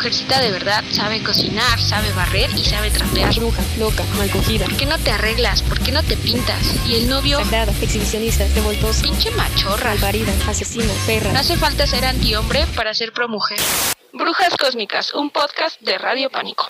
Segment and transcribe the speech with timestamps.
[0.00, 3.34] mujercita de verdad sabe cocinar, sabe barrer y sabe trapear.
[3.34, 4.64] Bruja, loca, mal cogida.
[4.64, 5.62] ¿Por qué no te arreglas?
[5.62, 6.88] ¿Por qué no te pintas?
[6.88, 7.36] Y el novio...
[7.44, 9.02] Sagrada, exhibicionista, revoltosa.
[9.02, 9.90] Pinche machorra.
[9.90, 11.34] Malparida, asesina, perra.
[11.34, 13.58] No hace falta ser antihombre para ser promujer.
[14.14, 16.64] Brujas Cósmicas, un podcast de Radio Pánico.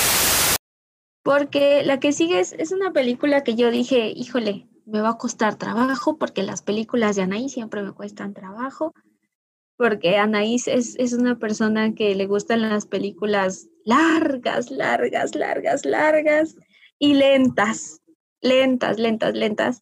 [1.23, 5.19] Porque la que sigue es, es una película que yo dije, híjole, me va a
[5.19, 8.93] costar trabajo porque las películas de Anaí siempre me cuestan trabajo
[9.81, 16.55] porque Anaís es, es, una persona que le gustan las películas largas, largas, largas, largas
[16.99, 18.03] y lentas,
[18.43, 19.81] lentas, lentas, lentas.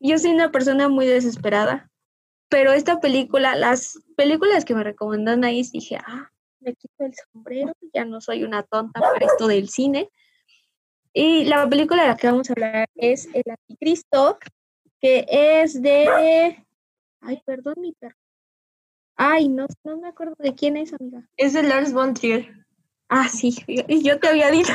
[0.00, 1.90] Yo soy una persona muy desesperada,
[2.50, 7.72] pero esta película, las películas que me recomendó Anaís, dije, ah, me quito el sombrero,
[7.94, 10.10] ya no soy una tonta para esto del cine.
[11.14, 14.38] Y la película de la que vamos a hablar es El Anticristo,
[15.00, 16.58] que es de...
[17.22, 18.14] Ay, perdón, mi perro
[19.16, 21.26] Ay, no, no me acuerdo de quién es, amiga.
[21.36, 22.66] Es de Lars von Trier.
[23.08, 24.72] Ah, sí, y yo te había dicho.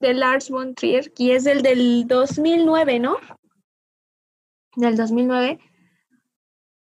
[0.00, 3.16] de Lars von Trier, que es el del 2009, ¿no?
[4.76, 5.58] Del 2009.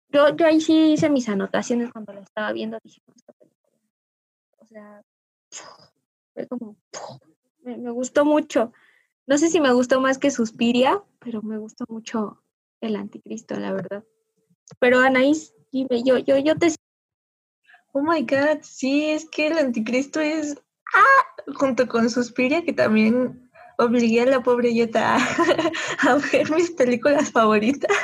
[0.10, 3.02] Yo, yo ahí sí hice mis anotaciones cuando la estaba viendo, dije,
[4.58, 5.02] o sea,
[6.34, 6.78] fue como,
[7.64, 8.72] me, me gustó mucho.
[9.26, 12.42] No sé si me gustó más que Suspiria, pero me gustó mucho
[12.80, 14.06] el anticristo, la verdad.
[14.80, 16.74] Pero Anaís, dime, yo, yo, yo te...
[17.94, 20.56] Oh my God, sí, es que el anticristo es...
[20.94, 21.54] ¡Ah!
[21.56, 25.18] Junto con Suspiria, que también obligué a la pobre Yeta
[26.00, 27.96] a, ver mis películas favoritas.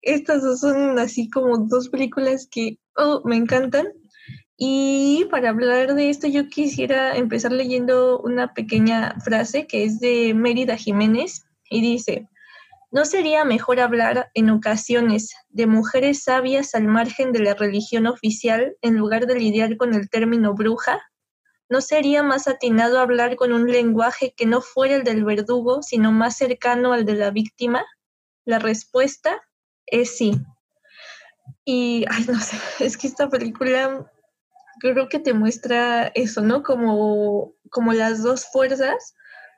[0.00, 3.88] Estas dos son así como dos películas que oh, me encantan.
[4.56, 10.34] Y para hablar de esto, yo quisiera empezar leyendo una pequeña frase que es de
[10.34, 12.28] Mérida Jiménez y dice,
[12.92, 18.76] ¿No sería mejor hablar en ocasiones de mujeres sabias al margen de la religión oficial
[18.82, 21.00] en lugar de lidiar con el término bruja?
[21.70, 26.12] ¿No sería más atinado hablar con un lenguaje que no fuera el del verdugo, sino
[26.12, 27.82] más cercano al de la víctima?
[28.44, 29.40] La respuesta
[29.86, 30.34] es sí.
[31.64, 34.06] Y, ay, no sé, es que esta película
[34.80, 36.62] creo que te muestra eso, ¿no?
[36.62, 39.14] Como, como las dos fuerzas,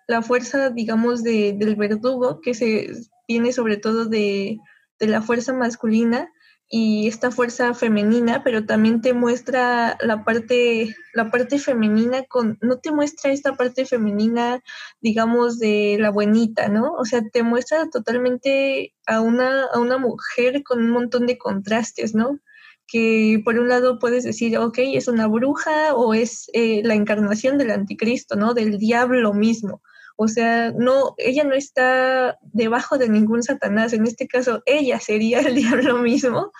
[0.07, 2.93] la fuerza, digamos, de, del verdugo, que se,
[3.27, 4.59] viene sobre todo de,
[5.01, 6.31] la fuerza masculina
[6.67, 12.79] y esta fuerza femenina, pero también te muestra la parte, la parte femenina con, no
[12.79, 14.63] te muestra esta parte femenina,
[15.03, 16.95] digamos, de la buenita, ¿no?
[16.95, 22.15] O sea, te muestra totalmente a una, a una mujer con un montón de contrastes,
[22.15, 22.41] ¿no?
[22.87, 27.59] Que por un lado puedes decir, ok, es una bruja o es eh, la encarnación
[27.59, 28.55] del anticristo, ¿no?
[28.55, 29.83] Del diablo mismo
[30.17, 35.41] o sea, no, ella no está debajo de ningún Satanás, en este caso ella sería
[35.41, 36.53] el diablo mismo.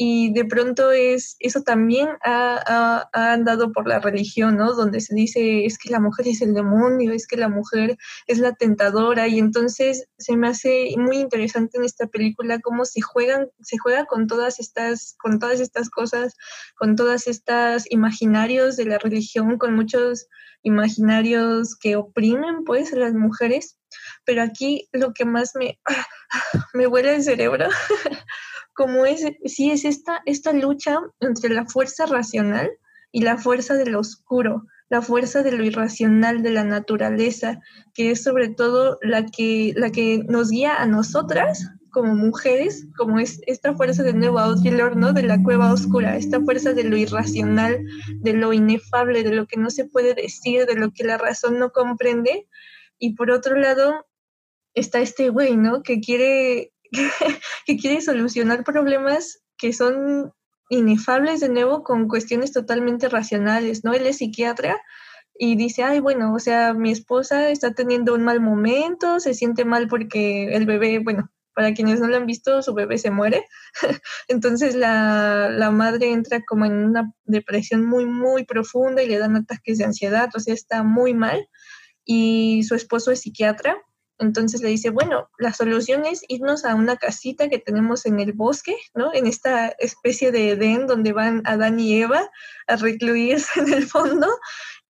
[0.00, 4.72] Y de pronto es, eso también ha, andado por la religión, ¿no?
[4.74, 7.98] Donde se dice es que la mujer es el demonio, es que la mujer
[8.28, 9.26] es la tentadora.
[9.26, 14.06] Y entonces se me hace muy interesante en esta película cómo se juegan, se juega
[14.06, 16.36] con todas estas, con todas estas cosas,
[16.76, 20.28] con todas estas imaginarios de la religión, con muchos
[20.62, 23.78] imaginarios que oprimen pues a las mujeres,
[24.24, 25.78] pero aquí lo que más me,
[26.74, 27.68] me huele el cerebro,
[28.78, 32.70] como es, sí es esta, esta lucha entre la fuerza racional
[33.10, 37.58] y la fuerza de lo oscuro, la fuerza de lo irracional de la naturaleza,
[37.92, 43.18] que es sobre todo la que, la que nos guía a nosotras como mujeres, como
[43.18, 45.12] es esta fuerza del nuevo Outfielder, ¿no?
[45.12, 47.84] De la cueva oscura, esta fuerza de lo irracional,
[48.20, 51.58] de lo inefable, de lo que no se puede decir, de lo que la razón
[51.58, 52.46] no comprende.
[52.96, 54.06] Y por otro lado,
[54.74, 55.82] está este güey, ¿no?
[55.82, 56.72] Que quiere,
[57.66, 60.32] que quiere solucionar problemas que son
[60.70, 63.92] inefables de nuevo con cuestiones totalmente racionales, ¿no?
[63.92, 64.80] Él es psiquiatra
[65.38, 69.64] y dice, ay, bueno, o sea, mi esposa está teniendo un mal momento, se siente
[69.64, 73.44] mal porque el bebé, bueno, para quienes no lo han visto, su bebé se muere.
[74.28, 79.36] Entonces la, la, madre entra como en una depresión muy, muy profunda y le dan
[79.36, 81.48] ataques de ansiedad, o sea, está muy mal.
[82.04, 83.76] Y su esposo es psiquiatra.
[84.18, 88.32] Entonces le dice, bueno, la solución es irnos a una casita que tenemos en el
[88.32, 89.12] bosque, ¿no?
[89.14, 92.28] En esta especie de Edén donde van Adán y Eva
[92.66, 94.26] a recluirse en el fondo.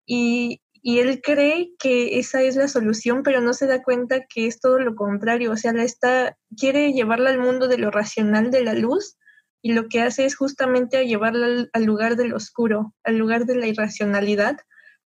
[0.06, 4.46] Y, y él cree que esa es la solución, pero no se da cuenta que
[4.46, 8.50] es todo lo contrario, o sea, la está, quiere llevarla al mundo de lo racional
[8.50, 9.16] de la luz
[9.60, 13.66] y lo que hace es justamente llevarla al, lugar del oscuro, al lugar de la
[13.66, 14.56] irracionalidad,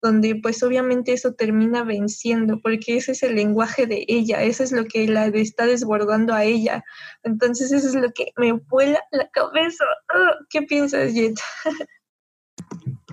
[0.02, 4.72] donde pues obviamente eso termina venciendo, porque ese es el lenguaje de ella, eso es
[4.72, 6.82] lo que la está desbordando a ella.
[7.22, 9.84] Entonces eso es lo que me vuela la cabeza.
[10.08, 11.38] Ah, ¿Qué piensas, Jet?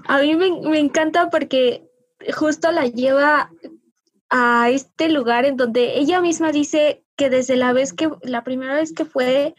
[0.05, 1.89] A mí me, me encanta porque
[2.33, 3.51] justo la lleva
[4.29, 8.75] a este lugar en donde ella misma dice que desde la vez que, la primera
[8.75, 9.55] vez que fue,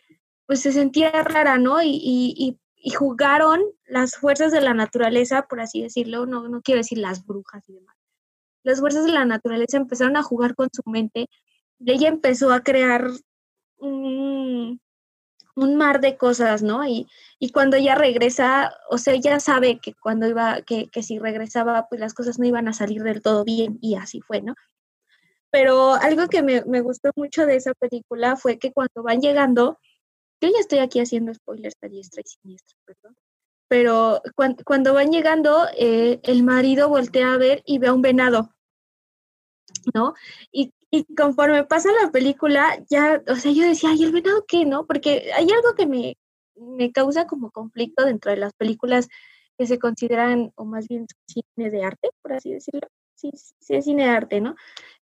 [0.47, 1.83] pues se sentía rara, ¿no?
[1.83, 6.79] Y, y, y jugaron las fuerzas de la naturaleza, por así decirlo, no, no quiero
[6.79, 7.97] decir las brujas y demás.
[8.63, 11.29] Las fuerzas de la naturaleza empezaron a jugar con su mente
[11.79, 13.11] y ella empezó a crear
[13.79, 14.81] un,
[15.57, 16.87] mar de cosas, ¿no?
[16.87, 17.07] Y,
[17.39, 21.87] y, cuando ella regresa, o sea, ella sabe que cuando iba, que, que si regresaba,
[21.89, 24.55] pues las cosas no iban a salir del todo bien y así fue, ¿no?
[25.51, 29.79] Pero algo que me, me gustó mucho de esa película fue que cuando van llegando,
[30.41, 33.17] yo ya estoy aquí haciendo spoilers a diestra y siniestra, perdón.
[33.69, 38.03] Pero cuando, cuando van llegando, eh, el marido voltea a ver y ve a un
[38.03, 38.55] venado,
[39.95, 40.15] ¿no?
[40.53, 44.65] Y, y conforme pasa la película, ya, o sea, yo decía, ¿y el venado qué,
[44.65, 44.87] no?
[44.87, 46.17] Porque hay algo que me,
[46.57, 49.09] me causa como conflicto dentro de las películas
[49.59, 52.89] que se consideran, o más bien cine de arte, por así decirlo.
[53.19, 54.55] Sí, sí, es cine arte, ¿no?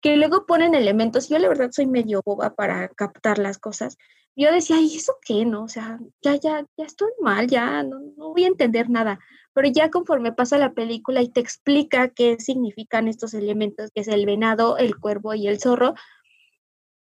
[0.01, 1.27] Que luego ponen elementos.
[1.27, 3.97] Yo la verdad soy medio boba para captar las cosas
[4.35, 5.45] yo decía, ¿y eso qué?
[5.45, 9.19] No, o sea, ya, ya, ya estoy mal, ya no, no, voy a entender nada.
[9.53, 14.09] Pero ya conforme pasa la película y te explica qué significan estos elementos, que es
[14.09, 15.95] el venado, el cuervo y el zorro,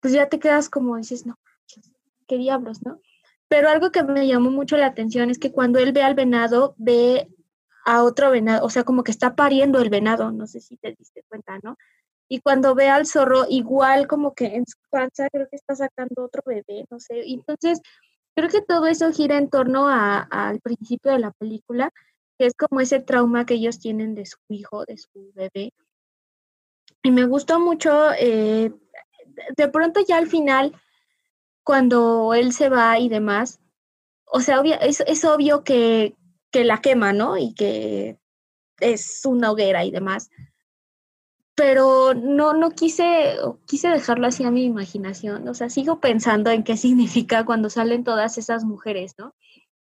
[0.01, 1.39] pues ya te quedas como dices, no,
[2.27, 3.01] qué diablos, ¿no?
[3.49, 6.75] Pero algo que me llamó mucho la atención es que cuando él ve al venado,
[6.77, 7.29] ve
[7.87, 10.95] a otro venado, o sea, como que está pariendo el venado, no sé si te
[10.99, 11.79] diste cuenta, ¿no?
[12.29, 16.25] y cuando ve al zorro, igual como que en su panza creo que está sacando
[16.25, 17.23] otro bebé, no sé.
[17.27, 17.81] Entonces,
[18.35, 21.93] creo que todo eso gira en torno al principio de la película,
[22.39, 25.73] que es como ese trauma que ellos tienen de su hijo, de su bebé.
[27.03, 28.73] Y me gustó mucho, eh,
[29.57, 30.75] de pronto ya al final,
[31.63, 33.61] cuando él se va y demás,
[34.25, 36.17] o sea, es, es obvio que,
[36.51, 37.37] que la quema, ¿no?
[37.37, 38.19] Y que
[38.81, 40.31] es una hoguera y demás
[41.57, 46.63] pero no, no quise, quise dejarlo así a mi imaginación, o sea, sigo pensando en
[46.63, 49.35] qué significa cuando salen todas esas mujeres, ¿no?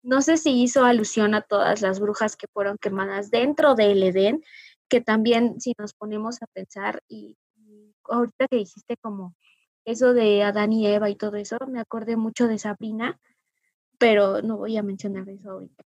[0.01, 4.41] No sé si hizo alusión a todas las brujas que fueron quemadas dentro del Edén,
[4.87, 7.37] que también si nos ponemos a pensar, y,
[8.05, 9.35] ahorita que dijiste como
[9.83, 13.19] eso de Adán y Eva y todo eso, me acordé mucho de Sabrina,
[13.97, 15.83] pero no voy a mencionar eso ahorita.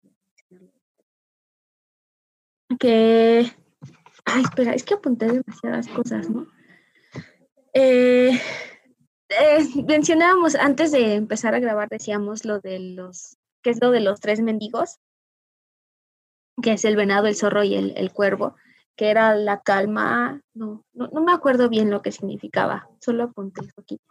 [2.79, 3.51] Que
[4.29, 6.47] Ay, espera, es que apunté demasiadas cosas, ¿no?
[7.73, 8.37] Eh,
[9.29, 14.01] eh, mencionábamos antes de empezar a grabar, decíamos lo de los, ¿qué es lo de
[14.01, 14.99] los tres mendigos?
[16.61, 18.57] Que es el venado, el zorro y el, el cuervo,
[18.97, 23.61] que era la calma, no, no, no, me acuerdo bien lo que significaba, solo apunté
[23.77, 24.01] aquí.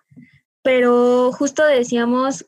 [0.62, 2.46] Pero justo decíamos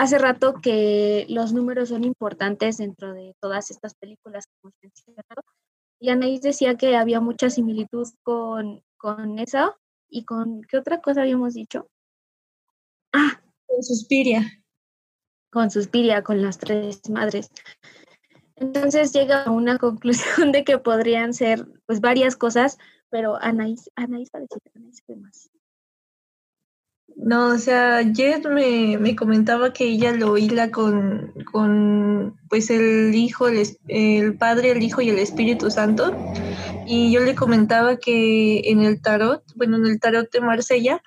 [0.00, 5.42] hace rato que los números son importantes dentro de todas estas películas que hemos mencionado
[5.98, 9.76] y Anaís decía que había mucha similitud con, con eso
[10.08, 11.86] y con, ¿qué otra cosa habíamos dicho?
[13.12, 14.64] Ah, con Suspiria.
[15.52, 17.50] Con Suspiria, con las tres madres.
[18.56, 22.78] Entonces llega a una conclusión de que podrían ser pues varias cosas,
[23.10, 25.49] pero Anaís, Anaís va a decir, Anaís fue más.
[27.22, 33.14] No, o sea, Jet me, me, comentaba que ella lo hila con, con pues el
[33.14, 36.16] hijo, el, el, padre, el hijo y el Espíritu Santo.
[36.86, 41.02] Y yo le comentaba que en el tarot, bueno, en el tarot de Marsella,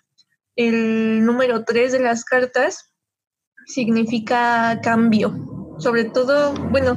[0.55, 2.93] el número 3 de las cartas
[3.65, 5.33] significa cambio.
[5.79, 6.95] Sobre todo, bueno,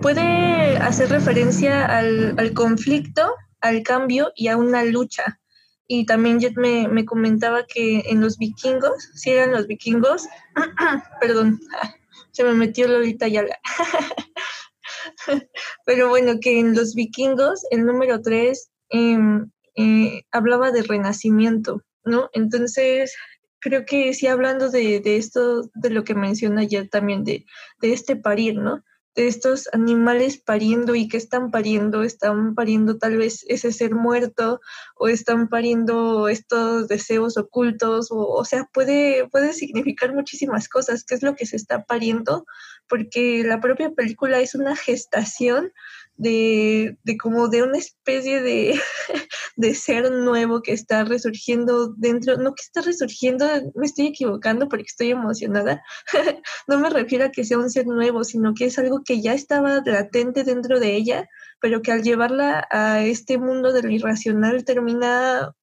[0.00, 5.40] puede hacer referencia al, al conflicto, al cambio y a una lucha
[5.86, 10.26] y también Jet me, me, comentaba que en los vikingos, si eran los vikingos,
[11.20, 11.60] perdón,
[12.32, 13.58] se me metió Lolita Yala.
[15.86, 22.30] Pero bueno, que en los vikingos el número 3 em, eh, hablaba de renacimiento, ¿no?
[22.32, 23.14] Entonces,
[23.60, 27.44] creo que sí, hablando de, de esto, de lo que menciona ya también, de,
[27.80, 28.82] de este parir, ¿no?
[29.14, 34.60] De estos animales pariendo y que están pariendo, están pariendo tal vez ese ser muerto
[34.96, 41.14] o están pariendo estos deseos ocultos o, o sea, puede, puede significar muchísimas cosas, qué
[41.14, 42.44] es lo que se está pariendo,
[42.88, 45.72] porque la propia película es una gestación
[46.16, 48.80] de, de como de una especie de,
[49.56, 54.86] de, ser nuevo que está resurgiendo dentro, no que está resurgiendo, me estoy equivocando porque
[54.86, 55.82] estoy emocionada,
[56.68, 59.34] no me refiero a que sea un ser nuevo, sino que es algo que ya
[59.34, 61.28] estaba latente dentro de ella,
[61.60, 65.54] pero que al llevarla a este mundo de lo irracional termina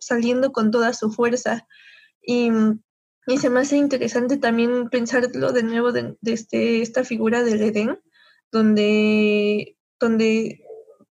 [0.00, 1.66] saliendo con toda su fuerza.
[2.22, 2.50] Y,
[3.26, 7.62] y se me hace interesante también pensarlo de nuevo de, de este, esta figura del
[7.62, 7.98] Edén,
[8.50, 10.64] donde donde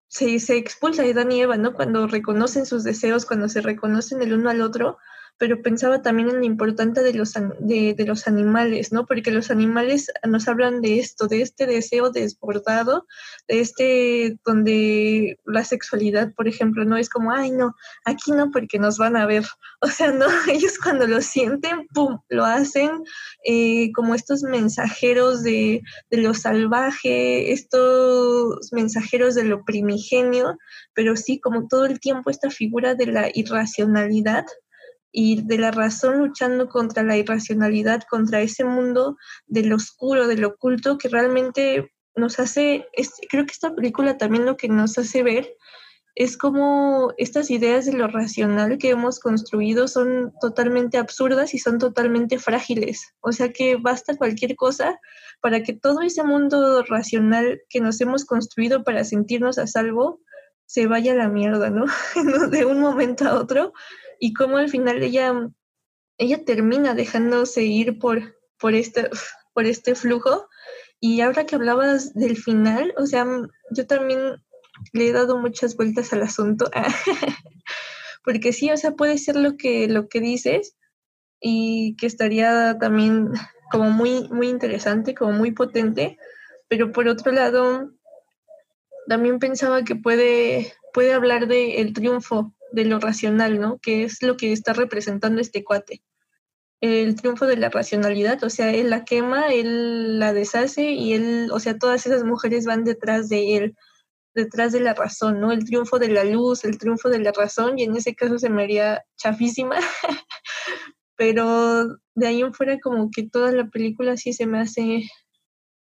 [0.07, 1.73] se, se expulsa a Adán y Eva, ¿no?
[1.73, 4.99] Cuando reconocen sus deseos, cuando se reconocen el uno al otro,
[5.37, 9.05] pero pensaba también en lo importante de los, de, de, los animales, ¿no?
[9.05, 13.07] Porque los animales nos hablan de esto, de este deseo desbordado,
[13.47, 17.75] de este donde la sexualidad, por ejemplo, no es como, ay, no,
[18.05, 19.43] aquí no porque nos van a ver.
[19.85, 23.03] O sea, no, ellos cuando lo sienten, ¡pum!, lo hacen
[23.43, 30.57] eh, como estos mensajeros de, de lo salvaje, estos mensajeros de lo primigenio,
[30.93, 34.45] pero sí como todo el tiempo esta figura de la irracionalidad
[35.13, 39.15] y de la razón luchando contra la irracionalidad, contra ese mundo
[39.45, 42.87] del oscuro, del oculto, que realmente nos hace,
[43.29, 45.55] creo que esta película también lo que nos hace ver
[46.15, 51.79] es como estas ideas de lo racional que hemos construido son totalmente absurdas y son
[51.79, 53.13] totalmente frágiles.
[53.21, 54.99] O sea que basta cualquier cosa
[55.41, 60.21] para que todo ese mundo racional que nos hemos construido para sentirnos a salvo
[60.65, 61.85] se vaya a la mierda, ¿no?
[62.51, 63.73] de un momento a otro
[64.23, 65.33] y cómo al final ella,
[66.17, 69.09] ella termina dejándose ir por, por, este,
[69.53, 70.47] por este flujo.
[71.01, 73.27] Y ahora que hablabas del final, o sea,
[73.71, 74.41] yo también
[74.93, 76.71] le he dado muchas vueltas al asunto,
[78.23, 80.77] porque sí, o sea, puede ser lo que, lo que dices
[81.41, 83.27] y que estaría también
[83.73, 86.17] como muy, muy interesante, como muy potente,
[86.69, 87.91] pero por otro lado,
[89.09, 93.77] también pensaba que puede, puede hablar del el triunfo de lo racional, ¿no?
[93.79, 96.03] Que es lo que está representando este cuate.
[96.81, 101.49] El triunfo de la racionalidad, o sea, él la quema, él la deshace y él,
[101.51, 103.75] o sea, todas esas mujeres van detrás de él,
[104.33, 105.51] detrás de la razón, ¿no?
[105.51, 108.49] El triunfo de la luz, el triunfo de la razón, y en ese caso se
[108.49, 109.77] me haría chafísima,
[111.15, 115.03] pero de ahí en fuera como que toda la película sí se me hace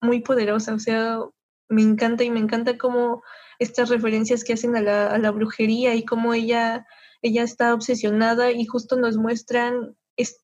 [0.02, 1.20] muy poderosa, o sea,
[1.68, 3.22] me encanta y me encanta cómo
[3.60, 6.86] estas referencias que hacen a la, a la brujería y cómo ella,
[7.22, 9.94] ella está obsesionada y justo nos muestran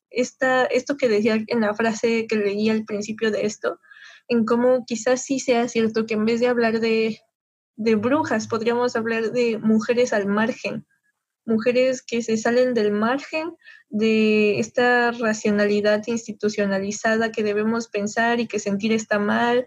[0.09, 3.79] esta, esto que decía en la frase que leí al principio de esto,
[4.27, 7.19] en cómo quizás sí sea cierto que en vez de hablar de,
[7.75, 10.85] de brujas, podríamos hablar de mujeres al margen,
[11.45, 13.55] mujeres que se salen del margen
[13.89, 19.65] de esta racionalidad institucionalizada que debemos pensar y que sentir está mal,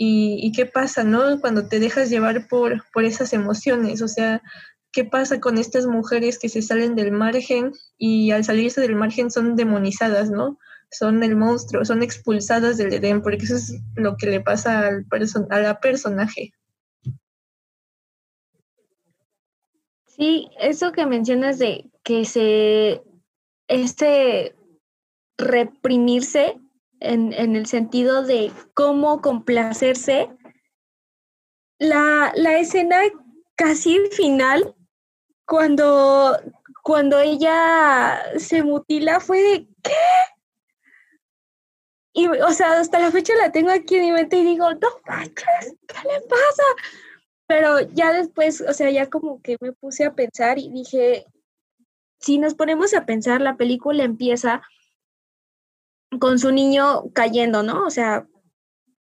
[0.00, 1.40] y, qué pasa, ¿no?
[1.40, 4.40] Cuando te dejas llevar por, por esas emociones, o sea,
[4.92, 9.32] ¿qué pasa con estas mujeres que se salen del margen y al salirse del margen
[9.32, 10.56] son demonizadas, ¿no?
[10.90, 15.04] Son el monstruo, son expulsadas del Edén, porque eso es lo que le pasa al
[15.50, 16.52] a la personaje.
[20.06, 23.02] Sí, eso que mencionas de que se,
[23.66, 24.54] este
[25.36, 26.56] reprimirse
[27.00, 30.30] en, en el sentido de cómo complacerse.
[31.78, 32.98] La, la escena
[33.56, 34.74] casi final,
[35.46, 36.36] cuando,
[36.82, 39.92] cuando ella se mutila, fue de ¿qué?
[42.14, 44.88] Y, o sea, hasta la fecha la tengo aquí en mi mente y digo, no
[45.06, 46.62] manches, ¿qué le pasa?
[47.46, 51.26] Pero ya después, o sea, ya como que me puse a pensar y dije,
[52.18, 54.62] si nos ponemos a pensar, la película empieza
[56.20, 57.84] con su niño cayendo, ¿no?
[57.86, 58.26] O sea,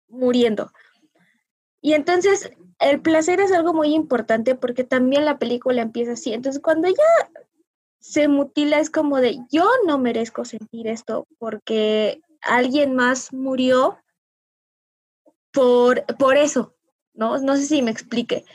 [0.07, 0.71] muriendo.
[1.81, 6.33] Y entonces el placer es algo muy importante porque también la película empieza así.
[6.33, 7.31] Entonces cuando ella
[8.00, 14.00] se mutila es como de, yo no merezco sentir esto porque alguien más murió
[15.51, 16.75] por, por eso,
[17.13, 17.38] ¿no?
[17.38, 18.45] No sé si me explique.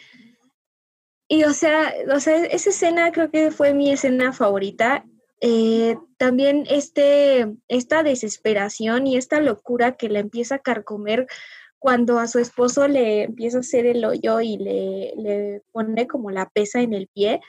[1.29, 5.05] Y o sea, o sea, esa escena creo que fue mi escena favorita
[5.41, 11.27] eh, también este, esta desesperación y esta locura que la empieza a carcomer
[11.79, 16.31] cuando a su esposo le empieza a hacer el hoyo y le, le pone como
[16.31, 17.41] la pesa en el pie.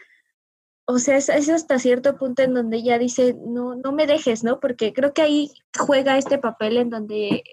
[0.85, 4.43] O sea, es, es, hasta cierto punto en donde ella dice, no, no me dejes,
[4.43, 4.59] ¿no?
[4.59, 7.43] Porque creo que ahí juega este papel en donde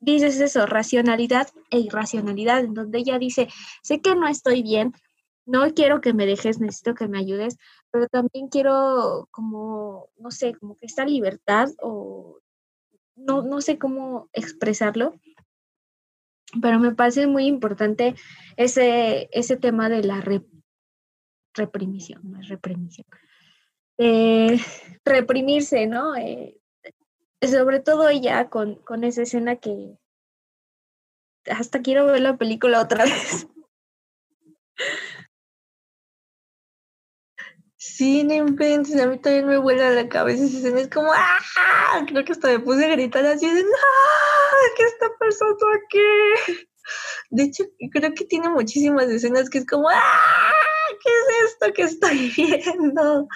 [0.00, 3.48] dices eso, racionalidad e irracionalidad, en donde ella dice,
[3.82, 4.92] sé que no estoy bien,
[5.46, 7.56] no quiero que me dejes, necesito que me ayudes,
[7.94, 12.40] pero también quiero como, no sé, como que esta libertad o
[13.14, 15.14] no, no sé cómo expresarlo,
[16.60, 18.16] pero me parece muy importante
[18.56, 20.24] ese, ese tema de la
[21.54, 23.06] reprimición, no es reprimición,
[25.04, 26.16] reprimirse, ¿no?
[26.16, 26.58] Eh,
[27.42, 29.96] sobre todo ella con, con esa escena que
[31.48, 33.46] hasta quiero ver la película otra vez.
[37.96, 42.04] Sí, no inventes, a mí también me vuela la cabeza esa escena, es como, ¡ah!
[42.08, 43.68] Creo que hasta me puse a gritar así de, ¡no!
[44.76, 46.58] ¿Qué está pasando aquí?
[47.30, 50.52] De hecho, creo que tiene muchísimas escenas que es como, ¡ah!
[51.04, 53.28] ¿Qué es esto que estoy viendo?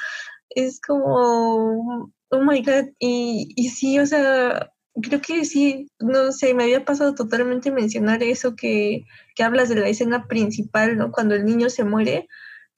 [0.50, 2.90] Es como, oh my god.
[2.98, 8.24] Y, y sí, o sea, creo que sí, no sé, me había pasado totalmente mencionar
[8.24, 9.04] eso que,
[9.36, 11.12] que hablas de la escena principal, ¿no?
[11.12, 12.26] Cuando el niño se muere,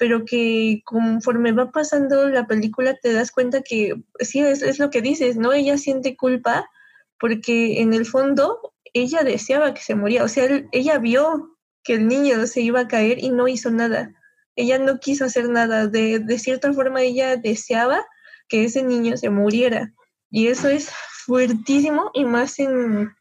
[0.01, 5.03] pero que conforme va pasando la película te das cuenta que sí, es, lo que
[5.03, 5.53] dices, ¿no?
[5.53, 6.71] Ella siente culpa
[7.19, 11.55] porque en el fondo ella deseaba que se moría, o sea, ella vio
[11.85, 14.11] que el niño se iba a caer y no hizo nada.
[14.57, 18.07] Ella no quiso hacer nada, de, de cierta forma ella deseaba
[18.49, 19.93] que ese niño se muriera.
[20.31, 20.89] Y eso es
[21.27, 23.13] fuertísimo y más en,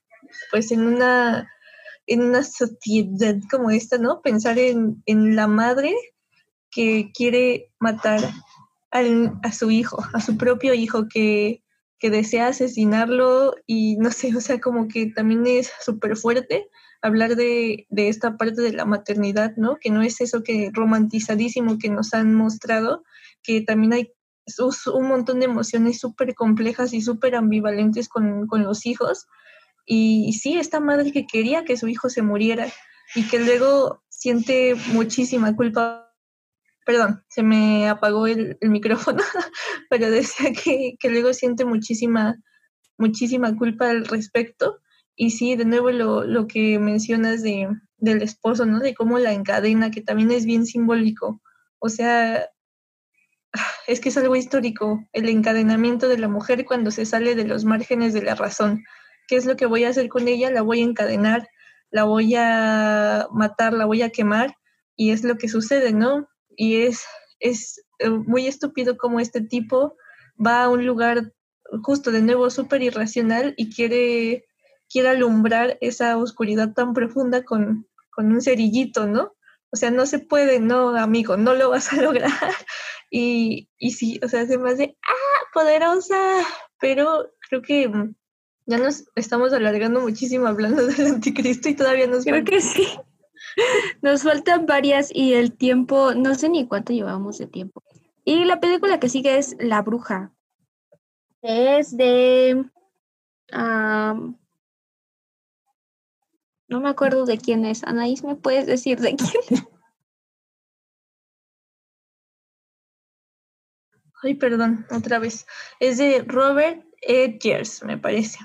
[0.49, 1.51] pues en una,
[2.07, 4.21] en una sociedad como esta, ¿no?
[4.21, 5.93] Pensar en, en la madre
[6.71, 8.21] que quiere matar
[8.91, 11.63] a su hijo, a su propio hijo, que,
[11.99, 16.69] que desea asesinarlo y no sé, o sea, como que también es súper fuerte
[17.01, 19.77] hablar de, de, esta parte de la maternidad, ¿no?
[19.79, 23.03] Que no es eso que romantizadísimo que nos han mostrado,
[23.41, 24.13] que también hay
[24.93, 29.27] un montón de emociones súper complejas y súper ambivalentes con, con, los hijos.
[29.85, 32.67] Y, sí, esta madre que quería que su hijo se muriera
[33.15, 36.08] y que luego siente muchísima culpa.
[36.89, 39.21] Perdón, se me apagó el, micrófono,
[39.91, 42.35] pero decía que, que, luego siente muchísima,
[42.97, 44.81] muchísima culpa al respecto.
[45.15, 48.79] Y sí, de nuevo lo, lo que mencionas de, del esposo, ¿no?
[48.79, 51.43] De cómo la encadena, que también es bien simbólico.
[51.77, 52.49] O sea,
[53.87, 57.65] es que es algo histórico, el encadenamiento de la mujer cuando se sale de los
[57.65, 58.83] márgenes de la razón.
[59.27, 60.49] ¿Qué es lo que voy a hacer con ella?
[60.49, 61.49] La voy a encadenar,
[61.91, 64.55] la voy a matar, la voy a quemar
[64.95, 66.28] y es lo que sucede, ¿no?
[66.59, 67.05] Y es,
[67.39, 69.95] es eh, muy estúpido como este tipo
[70.45, 71.31] va a un lugar
[71.83, 74.45] justo de nuevo súper irracional y quiere,
[74.89, 79.31] quiere alumbrar esa oscuridad tan profunda con, con un cerillito, ¿no?
[79.71, 82.53] O sea, no se puede, no, amigo, no lo vas a lograr.
[83.09, 86.45] Y, y sí, o sea, se me hace, ah, poderosa,
[86.77, 88.15] pero creo que mm,
[88.65, 92.85] ya nos estamos alargando muchísimo hablando del anticristo y todavía nos Creo que sí.
[94.01, 97.83] Nos faltan varias y el tiempo, no sé ni cuánto llevamos de tiempo.
[98.23, 100.31] Y la película que sigue es La Bruja.
[101.41, 102.65] Es de...
[106.69, 107.83] No me acuerdo de quién es.
[107.83, 109.67] Anaís, ¿me puedes decir de quién?
[114.21, 115.47] Ay, perdón, otra vez.
[115.79, 118.37] Es de Robert Edgers, me parece.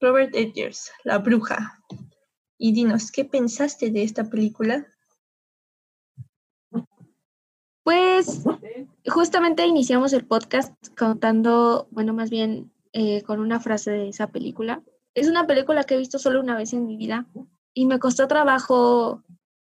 [0.00, 1.78] Robert Edgers, La Bruja.
[2.62, 4.86] Y dinos, ¿qué pensaste de esta película?
[7.82, 8.42] Pues
[9.08, 14.82] justamente iniciamos el podcast contando, bueno, más bien eh, con una frase de esa película.
[15.14, 17.26] Es una película que he visto solo una vez en mi vida
[17.72, 19.24] y me costó trabajo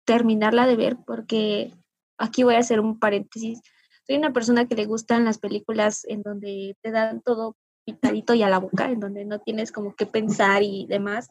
[0.05, 1.73] terminarla de ver porque
[2.17, 3.61] aquí voy a hacer un paréntesis
[4.07, 8.41] soy una persona que le gustan las películas en donde te dan todo picadito y
[8.41, 11.29] a la boca, en donde no tienes como que pensar y demás.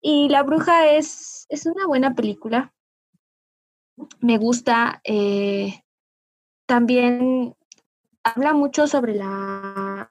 [0.00, 2.72] Y La Bruja es, es una buena película.
[4.20, 5.00] Me gusta.
[5.04, 5.82] Eh,
[6.66, 7.54] también
[8.22, 10.10] habla mucho sobre la,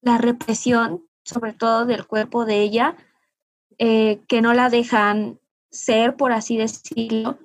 [0.00, 2.96] la represión, sobre todo del cuerpo de ella,
[3.78, 7.38] eh, que no la dejan ser, por así decirlo.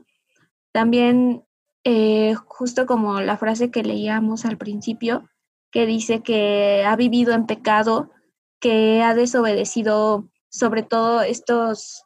[0.72, 1.46] También
[1.84, 5.30] eh, justo como la frase que leíamos al principio,
[5.72, 8.12] que dice que ha vivido en pecado,
[8.60, 12.04] que ha desobedecido sobre todo estos,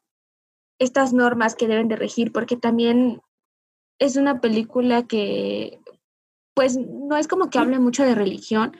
[0.79, 3.21] estas normas que deben de regir, porque también
[3.99, 5.79] es una película que,
[6.53, 8.77] pues, no es como que hable mucho de religión,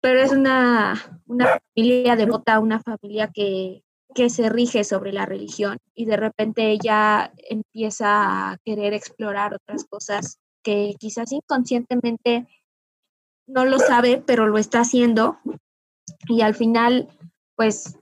[0.00, 3.82] pero es una, una familia devota, una familia que,
[4.14, 9.84] que se rige sobre la religión y de repente ella empieza a querer explorar otras
[9.84, 12.46] cosas que quizás inconscientemente
[13.46, 15.38] no lo sabe, pero lo está haciendo.
[16.28, 17.08] Y al final
[17.60, 17.99] pues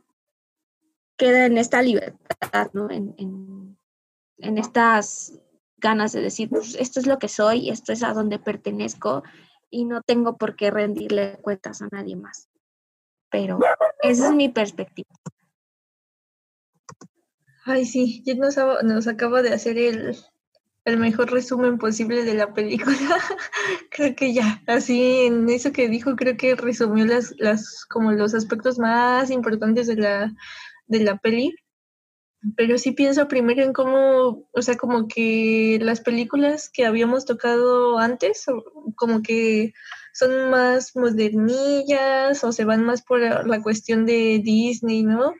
[1.18, 2.90] queda en esta libertad, ¿no?
[2.90, 5.34] En, en, estas
[5.76, 9.24] ganas de decir, pues esto es lo que soy, esto es a donde pertenezco
[9.68, 12.48] y no tengo por qué rendirle cuentas a nadie más.
[13.30, 13.58] Pero
[14.00, 15.10] esa es mi perspectiva.
[17.64, 20.16] Ay, sí, ya nos, nos acaba de hacer el,
[20.84, 22.96] el mejor resumen posible de la película.
[23.90, 28.34] creo que ya, así en eso que dijo, creo que resumió las, las, como los
[28.34, 30.32] aspectos más importantes de la,
[30.88, 31.54] de la peli.
[32.56, 37.98] Pero sí pienso primero en cómo, o sea, como que las películas que habíamos tocado
[37.98, 38.46] antes,
[38.94, 39.72] como que
[40.12, 45.34] son más modernillas o se van más por la cuestión de Disney, ¿no?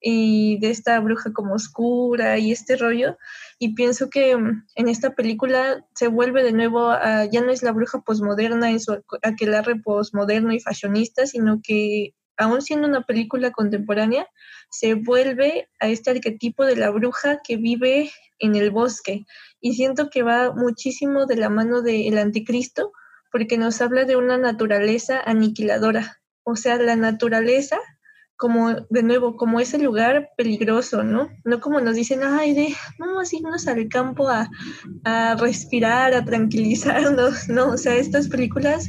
[0.00, 3.18] y de esta bruja como oscura y este rollo.
[3.58, 7.62] Y pienso que mm, en esta película se vuelve de nuevo, a, ya no es
[7.62, 13.50] la bruja posmoderna en su aquelarre posmoderno y fashionista, sino que aún siendo una película
[13.50, 14.26] contemporánea,
[14.70, 19.26] se vuelve a este arquetipo de la bruja que vive en el bosque.
[19.60, 22.92] Y siento que va muchísimo de la mano del anticristo,
[23.30, 26.20] porque nos habla de una naturaleza aniquiladora.
[26.42, 27.78] O sea, la naturaleza
[28.40, 31.28] como, de nuevo, como ese lugar peligroso, ¿no?
[31.44, 34.48] No como nos dicen, ay, de, vamos a irnos al campo a,
[35.04, 37.72] a respirar, a tranquilizarnos, ¿no?
[37.72, 38.88] O sea, estas películas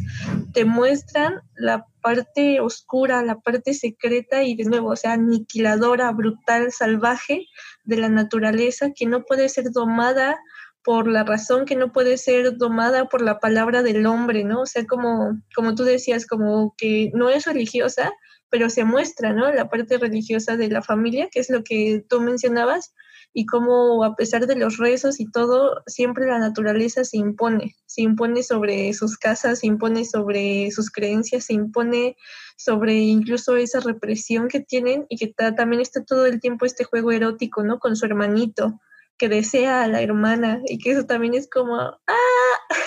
[0.54, 6.72] te muestran la parte oscura, la parte secreta y de nuevo, o sea, aniquiladora, brutal,
[6.72, 7.46] salvaje
[7.84, 10.40] de la naturaleza que no puede ser domada
[10.82, 14.62] por la razón que no puede ser domada por la palabra del hombre, ¿no?
[14.62, 18.14] O sea, como, como tú decías, como que no es religiosa,
[18.52, 19.52] pero se muestra, ¿no?
[19.52, 22.94] La parte religiosa de la familia, que es lo que tú mencionabas,
[23.34, 28.02] y cómo a pesar de los rezos y todo, siempre la naturaleza se impone, se
[28.02, 32.18] impone sobre sus casas, se impone sobre sus creencias, se impone
[32.58, 37.12] sobre incluso esa represión que tienen y que también está todo el tiempo este juego
[37.12, 37.80] erótico, ¿no?
[37.80, 38.80] Con su hermanito
[39.18, 42.00] que desea a la hermana y que eso también es como, ¡ah!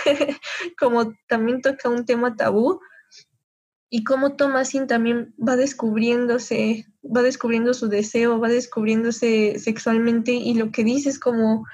[0.79, 2.81] como también toca un tema tabú,
[3.95, 10.73] y cómo Thomasin también va descubriéndose, va descubriendo su deseo, va descubriéndose sexualmente y lo
[10.73, 11.65] que dice es como,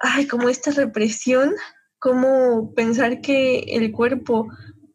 [0.00, 1.54] ay, como esta represión,
[1.98, 4.48] como pensar que el cuerpo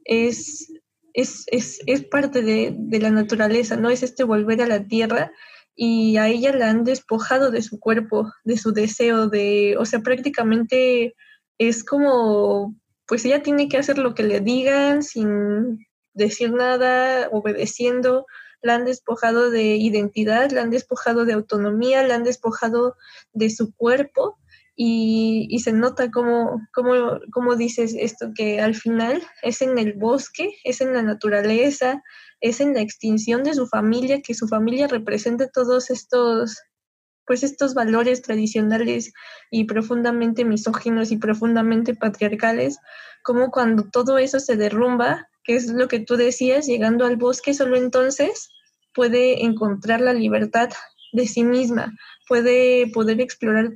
[0.04, 0.72] es,
[1.14, 3.90] es, es, es parte de, de, la naturaleza, ¿no?
[3.90, 5.32] Es este volver a la tierra
[5.76, 10.02] y a ella la han despojado de su cuerpo, de su deseo, de, o sea,
[10.02, 11.16] prácticamente
[11.58, 12.76] es como,
[13.08, 18.26] pues ella tiene que hacer lo que le digan sin decir nada, obedeciendo,
[18.62, 22.96] la han despojado de identidad, la han despojado de autonomía, la han despojado
[23.34, 24.40] de su cuerpo
[24.76, 30.82] y, se nota como, como, dices esto, que al final es en el bosque, es
[30.82, 32.04] en la naturaleza,
[32.42, 36.58] es en la extinción de su familia, que su familia represente todos estos
[37.28, 39.12] pues estos valores tradicionales
[39.50, 42.78] y profundamente misóginos y profundamente patriarcales,
[43.24, 47.54] como cuando todo eso se derrumba, que es lo que tú decías, llegando al bosque,
[47.54, 48.50] solo entonces
[48.94, 50.70] puede encontrar la libertad
[51.14, 51.94] de sí misma,
[52.28, 53.70] puede poder explorar,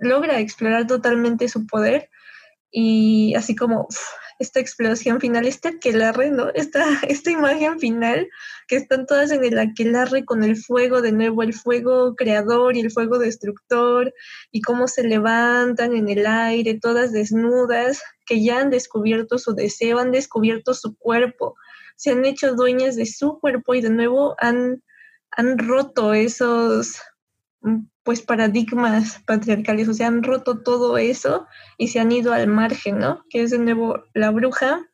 [0.00, 2.08] logra explorar totalmente su poder
[2.70, 3.86] y así como
[4.42, 6.50] esta explosión final, este aquelarre, ¿no?
[6.50, 8.28] Esta, esta imagen final,
[8.68, 12.80] que están todas en el aquelarre con el fuego, de nuevo, el fuego creador y
[12.80, 14.12] el fuego destructor,
[14.50, 19.98] y cómo se levantan en el aire, todas desnudas, que ya han descubierto su deseo,
[19.98, 21.54] han descubierto su cuerpo,
[21.96, 24.82] se han hecho dueñas de su cuerpo y de nuevo han,
[25.30, 27.00] han roto esos
[28.04, 31.46] pues paradigmas patriarcales, o sea, han roto todo eso
[31.78, 33.24] y se han ido al margen, ¿no?
[33.30, 34.88] Que es de nuevo la bruja,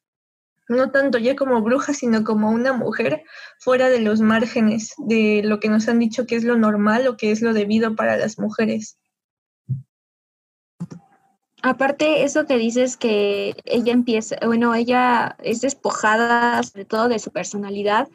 [0.69, 3.25] no tanto ya como bruja, sino como una mujer
[3.59, 7.17] fuera de los márgenes de lo que nos han dicho que es lo normal o
[7.17, 8.99] que es lo debido para las mujeres.
[11.63, 17.33] Aparte, eso que dices que ella empieza, bueno, ella es despojada sobre todo de su
[17.33, 18.09] personalidad,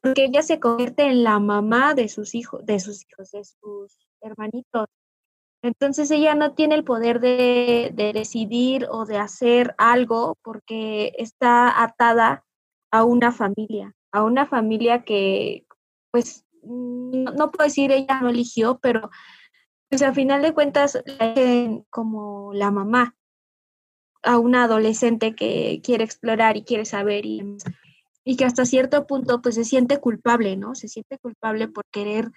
[0.00, 4.03] porque ella se convierte en la mamá de sus hijos, de sus hijos, de sus
[4.24, 4.88] hermanitos.
[5.62, 12.44] Entonces ella no tiene el poder de, decidir o de hacer algo porque está atada
[12.90, 15.66] a una familia, a una familia que,
[16.10, 19.10] pues, no, puedo decir ella no eligió, pero
[19.88, 21.02] pues al final de cuentas
[21.90, 23.14] como la mamá
[24.22, 27.56] a una adolescente que quiere explorar y quiere saber y
[28.24, 30.74] y que hasta cierto punto pues se siente culpable, ¿no?
[30.74, 32.30] Se siente culpable por querer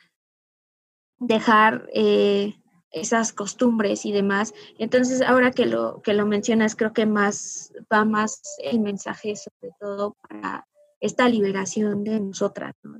[1.19, 2.55] dejar eh,
[2.91, 4.53] esas costumbres y demás.
[4.77, 9.73] Entonces, ahora que lo, que lo mencionas, creo que más va más el mensaje sobre
[9.79, 10.67] todo para
[10.99, 12.97] esta liberación de nosotras, ¿no?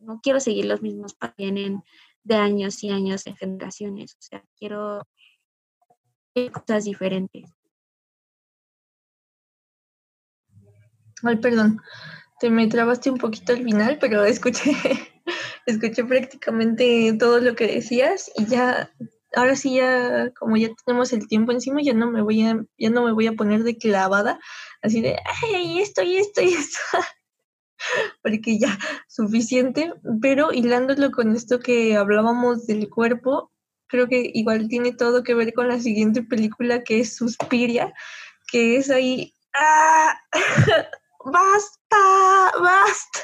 [0.00, 1.82] no quiero seguir los mismos pasos vienen
[2.22, 5.02] de años y años en generaciones, o sea, quiero
[6.52, 7.50] cosas diferentes.
[11.24, 11.80] Ay, perdón,
[12.38, 14.72] te me trabaste un poquito al final, pero escuché,
[15.68, 18.90] escuché prácticamente todo lo que decías y ya,
[19.34, 22.90] ahora sí ya, como ya tenemos el tiempo encima, ya no me voy a, ya
[22.90, 24.40] no me voy a poner de clavada,
[24.82, 26.78] así de, ay, esto y esto y esto,
[28.22, 28.78] porque ya,
[29.08, 33.52] suficiente, pero hilándolo con esto que hablábamos del cuerpo,
[33.88, 37.92] creo que igual tiene todo que ver con la siguiente película que es Suspiria,
[38.50, 40.18] que es ahí, ¡ah!
[41.24, 43.20] basta, basta.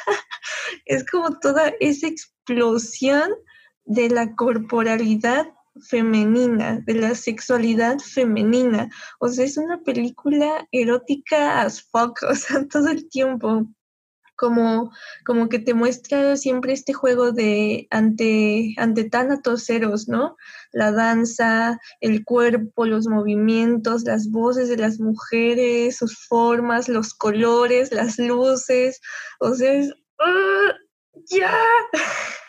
[0.85, 2.09] Es como toda esa
[2.44, 3.30] explosión
[3.87, 5.46] de la corporalidad
[5.88, 8.90] femenina, de la sexualidad femenina.
[9.18, 13.66] O sea, es una película erótica as fuck, o sea, todo el tiempo.
[14.37, 14.90] Como,
[15.24, 20.37] como que te muestra siempre este juego de ante, ante tánatos ceros, ¿no?
[20.72, 27.92] La danza, el cuerpo, los movimientos, las voces de las mujeres, sus formas, los colores,
[27.92, 29.00] las luces.
[29.38, 29.94] O sea, es.
[30.18, 30.72] ¡ah!
[31.31, 31.55] ¡Ya!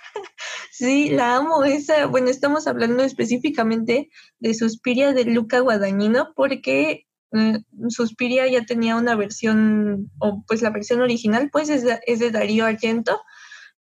[0.71, 2.05] Sí, la amo esa.
[2.07, 9.15] Bueno, estamos hablando específicamente de Suspiria de Luca Guadagnino porque eh, Suspiria ya tenía una
[9.15, 13.21] versión, o pues la versión original, pues es de, es Darío Argento,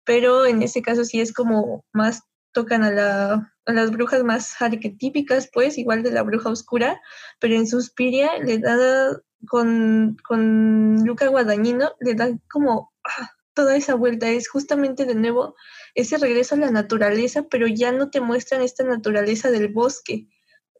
[0.05, 5.51] pero en ese caso sí es como más tocan a, la, las brujas más arquetípicas,
[5.53, 7.01] pues igual de la bruja oscura,
[7.41, 13.95] pero en Suspiria le da con, con Luca Guadagnino, le da como ah, toda esa
[13.95, 15.55] vuelta, es justamente de nuevo
[15.95, 20.29] ese regreso a la naturaleza, pero ya no te muestran esta naturaleza del bosque.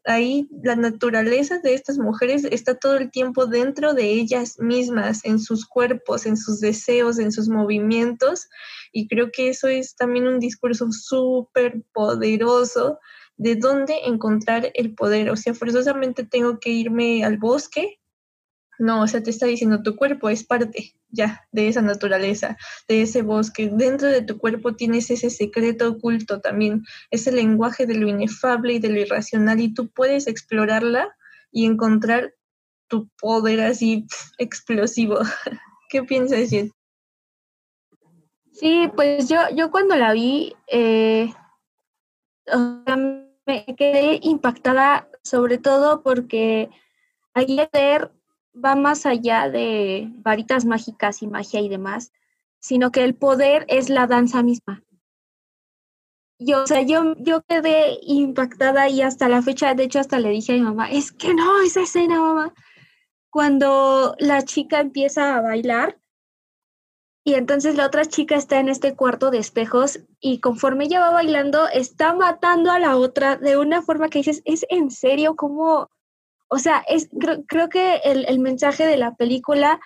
[0.07, 5.39] Ahí la naturaleza de estas mujeres está todo el tiempo dentro de ellas mismas, en
[5.39, 8.47] sus cuerpos, en sus deseos, en sus movimientos.
[8.91, 12.99] Y creo que eso es también un discurso súper poderoso
[13.37, 15.31] de dónde encontrar el poder.
[15.31, 17.99] O sea, forzosamente tengo que irme al bosque
[18.79, 22.57] no, o sea, te está diciendo tu cuerpo es parte ya de esa naturaleza,
[22.87, 23.69] de ese bosque.
[23.71, 28.79] Dentro de tu cuerpo tienes ese secreto oculto también, ese lenguaje de lo inefable y
[28.79, 31.15] de lo irracional y tú puedes explorarla
[31.51, 32.33] y encontrar
[32.87, 34.05] tu poder así
[34.37, 35.19] explosivo.
[35.89, 36.71] ¿Qué piensas, Jen?
[38.51, 41.33] Sí, pues yo, yo cuando la vi, eh,
[43.45, 46.69] me quedé impactada sobre todo porque
[47.33, 48.11] ayer
[48.63, 52.11] va más allá de varitas mágicas y magia y demás,
[52.59, 54.83] sino que el poder es la danza misma.
[56.37, 60.29] Yo, o sea, yo, yo quedé impactada y hasta la fecha, de hecho, hasta le
[60.29, 62.53] dije a mi mamá, es que no, esa escena, mamá,
[63.29, 65.97] cuando la chica empieza a bailar
[67.27, 71.09] y entonces la otra chica está en este cuarto de espejos y conforme ella va
[71.09, 75.35] bailando, está matando a la otra de una forma que dices, ¿es en serio?
[75.35, 75.89] ¿Cómo,
[76.47, 77.09] o sea, es,
[77.47, 79.79] creo, que el, mensaje de la película,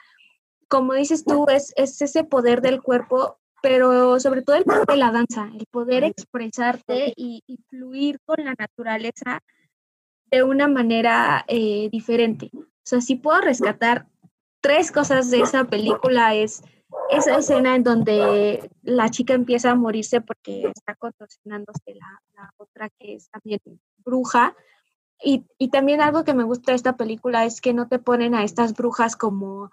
[0.68, 4.98] como dices tú, es, es ese poder del cuerpo, pero sobre todo el poder de
[4.98, 9.42] la danza, el poder expresarte y, fluir con la naturaleza
[10.32, 12.50] de una manera eh, diferente.
[12.54, 14.08] O sea, si puedo rescatar
[14.62, 16.62] tres cosas de esa película es
[17.10, 22.90] esa escena en donde la chica empieza a morirse porque está contorsionándose la, la otra
[22.90, 23.60] que es también
[23.98, 24.56] bruja
[25.24, 28.36] y, y, también algo que me gusta de esta película es que no te ponen
[28.36, 29.72] a estas brujas como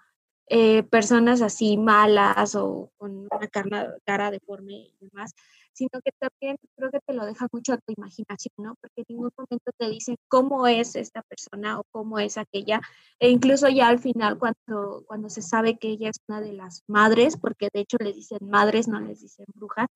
[0.49, 5.35] eh, personas así malas o con una cara, cara deforme y demás,
[5.73, 8.75] sino que también creo que te lo deja mucho a tu imaginación, ¿no?
[8.79, 12.79] Porque en ningún momento te dicen cómo es esta persona o cómo es aquella,
[13.19, 16.83] e incluso ya al final cuando, cuando se sabe que ella es una de las
[16.87, 19.87] madres, porque de hecho les dicen madres, no les dicen brujas,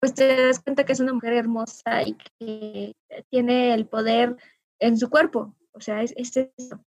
[0.00, 2.96] pues te das cuenta que es una mujer hermosa y que
[3.30, 4.36] tiene el poder
[4.80, 5.54] en su cuerpo.
[5.72, 6.84] O sea, es, eso.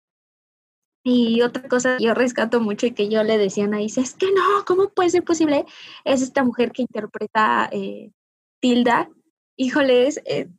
[1.04, 4.16] Y otra cosa que yo rescato mucho y que yo le decía a Anaís, es
[4.16, 5.66] que no, ¿cómo puede ser posible?
[6.04, 8.12] Es esta mujer que interpreta eh,
[8.60, 9.10] Tilda.
[9.56, 10.50] Híjole, es, eh,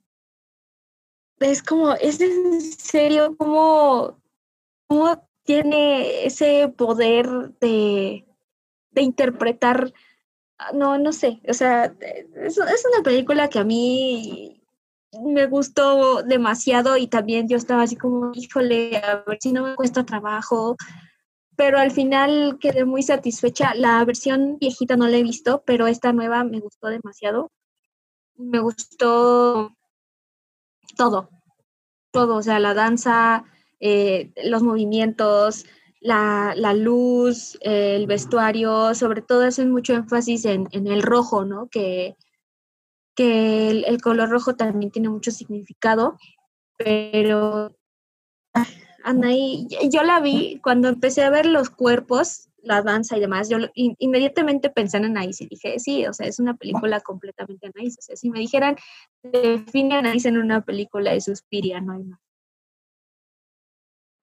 [1.40, 4.20] es como, es en serio, como,
[4.87, 7.27] cómo tiene ese poder
[7.61, 8.27] de,
[8.90, 9.92] de interpretar,
[10.73, 14.63] no, no sé, o sea, es, es una película que a mí
[15.22, 19.74] me gustó demasiado y también yo estaba así como, híjole, a ver si no me
[19.74, 20.77] cuesta trabajo,
[21.57, 23.74] pero al final quedé muy satisfecha.
[23.74, 27.50] La versión viejita no la he visto, pero esta nueva me gustó demasiado.
[28.37, 29.72] Me gustó
[30.96, 31.31] todo,
[32.11, 33.44] todo, o sea, la danza,
[33.81, 35.66] eh, los movimientos,
[36.00, 41.68] la, la luz, el vestuario, sobre todo hacen mucho énfasis en, en el rojo, ¿no?
[41.68, 42.16] Que,
[43.14, 46.18] que el, color rojo también tiene mucho significado,
[46.77, 47.77] pero
[49.05, 53.59] Anaí, yo la vi cuando empecé a ver los cuerpos, la danza y demás, yo
[53.74, 57.98] inmediatamente pensé en Anaís y dije, sí, o sea, es una película completamente Anaís.
[57.98, 58.77] O sea, si me dijeran,
[59.22, 62.20] define Anaís en una película de Suspiria, no hay más.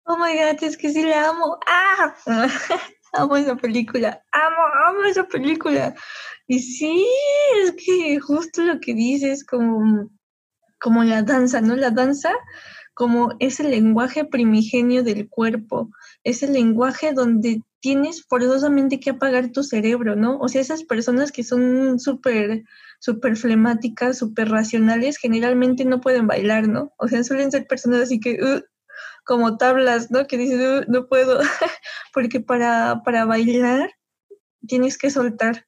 [0.05, 1.59] Oh my god, es que sí le amo.
[1.67, 2.15] ¡Ah!
[3.13, 4.23] amo esa película.
[4.31, 5.95] Amo, amo esa película.
[6.47, 7.05] Y sí,
[7.63, 10.09] es que justo lo que dices, como,
[10.79, 11.75] como la danza, ¿no?
[11.75, 12.31] La danza
[12.93, 15.89] como ese lenguaje primigenio del cuerpo,
[16.23, 20.37] ese lenguaje donde tienes forzosamente que apagar tu cerebro, ¿no?
[20.37, 22.63] O sea, esas personas que son súper,
[22.99, 26.93] súper flemáticas, súper racionales, generalmente no pueden bailar, ¿no?
[26.97, 28.37] O sea, suelen ser personas así que,
[29.23, 30.27] como tablas, ¿no?
[30.27, 31.39] Que dices, uh, no puedo,
[32.13, 33.91] porque para, para bailar
[34.67, 35.65] tienes que soltar,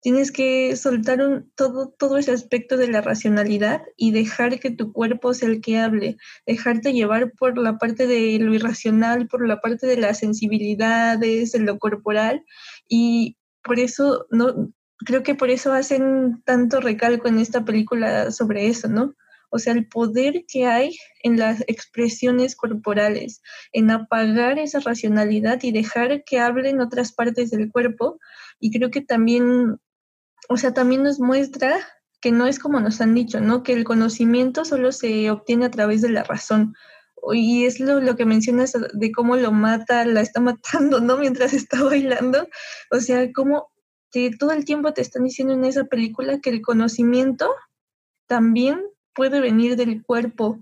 [0.00, 4.92] tienes que soltar un, todo, todo ese aspecto de la racionalidad y dejar que tu
[4.92, 9.60] cuerpo sea el que hable, dejarte llevar por la parte de lo irracional, por la
[9.60, 12.44] parte de las sensibilidades, de lo corporal
[12.88, 18.68] y por eso no creo que por eso hacen tanto recalco en esta película sobre
[18.68, 19.14] eso, ¿no?
[19.54, 23.40] O sea, el poder que hay en las expresiones corporales,
[23.72, 28.18] en apagar esa racionalidad y dejar que hablen otras partes del cuerpo.
[28.58, 29.78] Y creo que también
[30.48, 31.78] o sea, también nos muestra
[32.20, 33.62] que no es como nos han dicho, ¿no?
[33.62, 36.74] Que el conocimiento solo se obtiene a través de la razón.
[37.32, 41.16] Y es lo, que mencionas de cómo lo mata, la está matando, ¿no?
[41.16, 42.48] Mientras está bailando.
[42.90, 43.68] O sea, cómo
[44.38, 47.50] todo el tiempo te están diciendo en esa película que el conocimiento
[48.26, 48.80] también
[49.14, 50.60] puede venir del cuerpo,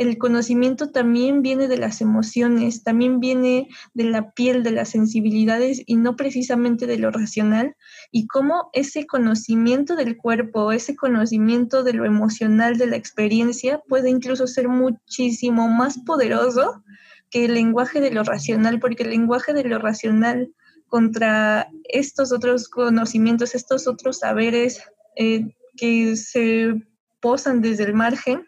[0.00, 5.82] el conocimiento también viene de las emociones, también viene de la piel, de las sensibilidades
[5.84, 7.76] y no precisamente de lo racional.
[8.10, 14.08] Y cómo ese conocimiento del cuerpo, ese conocimiento de lo emocional, de la experiencia, puede
[14.08, 16.82] incluso ser muchísimo más poderoso
[17.30, 20.50] que el lenguaje de lo racional, porque el lenguaje de lo racional
[20.88, 24.82] contra estos otros conocimientos, estos otros saberes
[25.16, 26.74] eh, que se
[27.20, 28.46] posan desde el margen,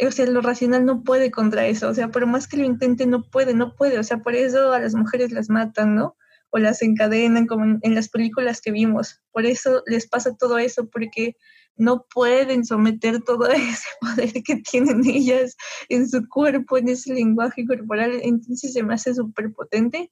[0.00, 3.06] o sea, lo racional no puede contra eso, o sea, por más que lo intente,
[3.06, 6.16] no puede, no puede, o sea, por eso a las mujeres las matan, ¿no?
[6.50, 10.88] O las encadenan como en, las películas que vimos, por eso les pasa todo eso,
[10.88, 11.36] porque
[11.76, 15.56] no pueden someter todo ese poder que tienen ellas
[15.88, 20.10] en su cuerpo, en ese lenguaje corporal, entonces se me hace súper potente.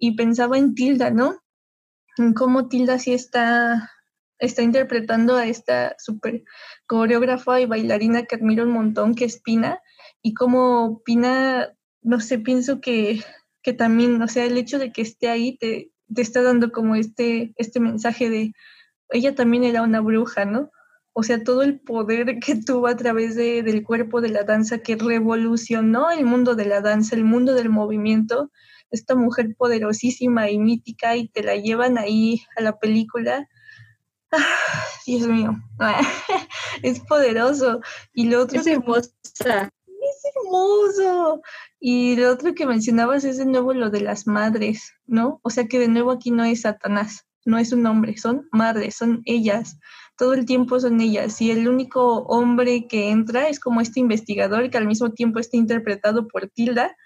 [0.00, 1.42] Y pensaba en Tilda, ¿no?
[2.18, 3.90] En cómo Tilda sí está
[4.38, 6.44] está interpretando a esta súper
[6.86, 9.80] coreógrafa y bailarina que admiro un montón, que es Pina,
[10.22, 13.22] y como Pina, no sé, pienso que,
[13.62, 16.94] que también, o sea, el hecho de que esté ahí te, te está dando como
[16.94, 18.52] este, este mensaje de,
[19.10, 20.70] ella también era una bruja, ¿no?
[21.12, 24.78] O sea, todo el poder que tuvo a través de, del cuerpo de la danza,
[24.78, 28.50] que revolucionó el mundo de la danza, el mundo del movimiento,
[28.90, 33.48] esta mujer poderosísima y mítica y te la llevan ahí a la película
[35.06, 35.56] Dios mío,
[36.82, 37.80] es poderoso.
[38.12, 39.10] Y lo otro es hermosa.
[39.24, 41.42] Es hermoso.
[41.80, 45.40] Y lo otro que mencionabas es de nuevo lo de las madres, ¿no?
[45.42, 48.96] O sea que de nuevo aquí no es Satanás, no es un hombre, son madres,
[48.96, 49.78] son ellas.
[50.16, 51.40] Todo el tiempo son ellas.
[51.40, 55.56] Y el único hombre que entra es como este investigador que al mismo tiempo está
[55.56, 56.96] interpretado por Tilda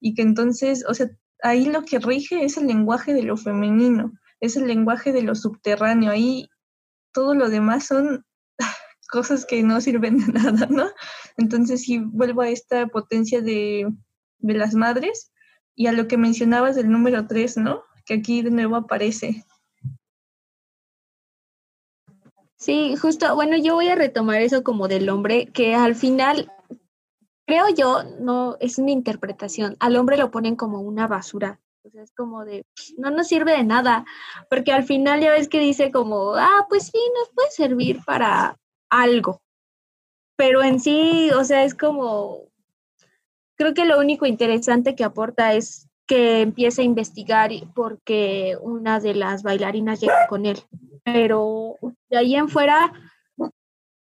[0.00, 1.10] y que entonces, o sea,
[1.42, 5.34] ahí lo que rige es el lenguaje de lo femenino, es el lenguaje de lo
[5.34, 6.10] subterráneo.
[6.10, 6.48] Ahí
[7.12, 8.24] todo lo demás son
[9.10, 10.90] cosas que no sirven de nada, ¿no?
[11.36, 13.92] Entonces, si vuelvo a esta potencia de,
[14.38, 15.32] de las madres
[15.74, 17.82] y a lo que mencionabas del número 3, ¿no?
[18.04, 19.44] Que aquí de nuevo aparece.
[22.62, 26.52] Sí, justo, bueno, yo voy a retomar eso como del hombre, que al final,
[27.44, 32.44] creo yo, no es una interpretación, al hombre lo ponen como una basura, es como
[32.44, 32.64] de,
[32.96, 34.04] no nos sirve de nada,
[34.48, 38.56] porque al final ya ves que dice como, ah, pues sí, nos puede servir para
[38.88, 39.40] algo.
[40.36, 42.44] Pero en sí, o sea, es como,
[43.56, 49.14] creo que lo único interesante que aporta es que empiece a investigar porque una de
[49.14, 50.58] las bailarinas llega con él.
[51.04, 51.76] Pero
[52.10, 52.92] de ahí en fuera,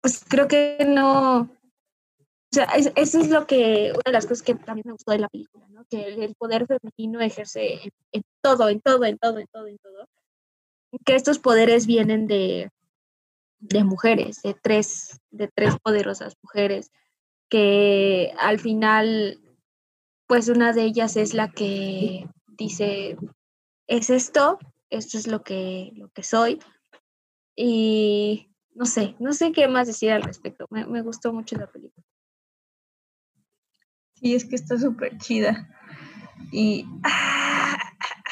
[0.02, 1.50] pues creo que no,
[2.52, 2.64] o sea,
[2.96, 5.68] eso es lo que, una de las cosas que también me gustó de la película,
[5.70, 5.86] ¿no?
[5.86, 7.80] Que el, poder femenino ejerce
[8.12, 10.08] en, todo, en todo, en todo, en todo, en todo.
[11.06, 12.72] Que estos poderes vienen de,
[13.60, 16.92] de mujeres, de tres, de tres poderosas mujeres,
[17.50, 19.40] que al final,
[20.26, 23.16] pues una de ellas es la que dice,
[23.86, 24.58] es esto,
[24.90, 26.60] esto es lo que, lo que soy.
[27.56, 30.66] Y no sé, no sé qué más decir al respecto.
[30.72, 32.09] Me, me gustó mucho la película.
[34.20, 35.70] Sí, es que está súper chida.
[36.52, 36.86] Y,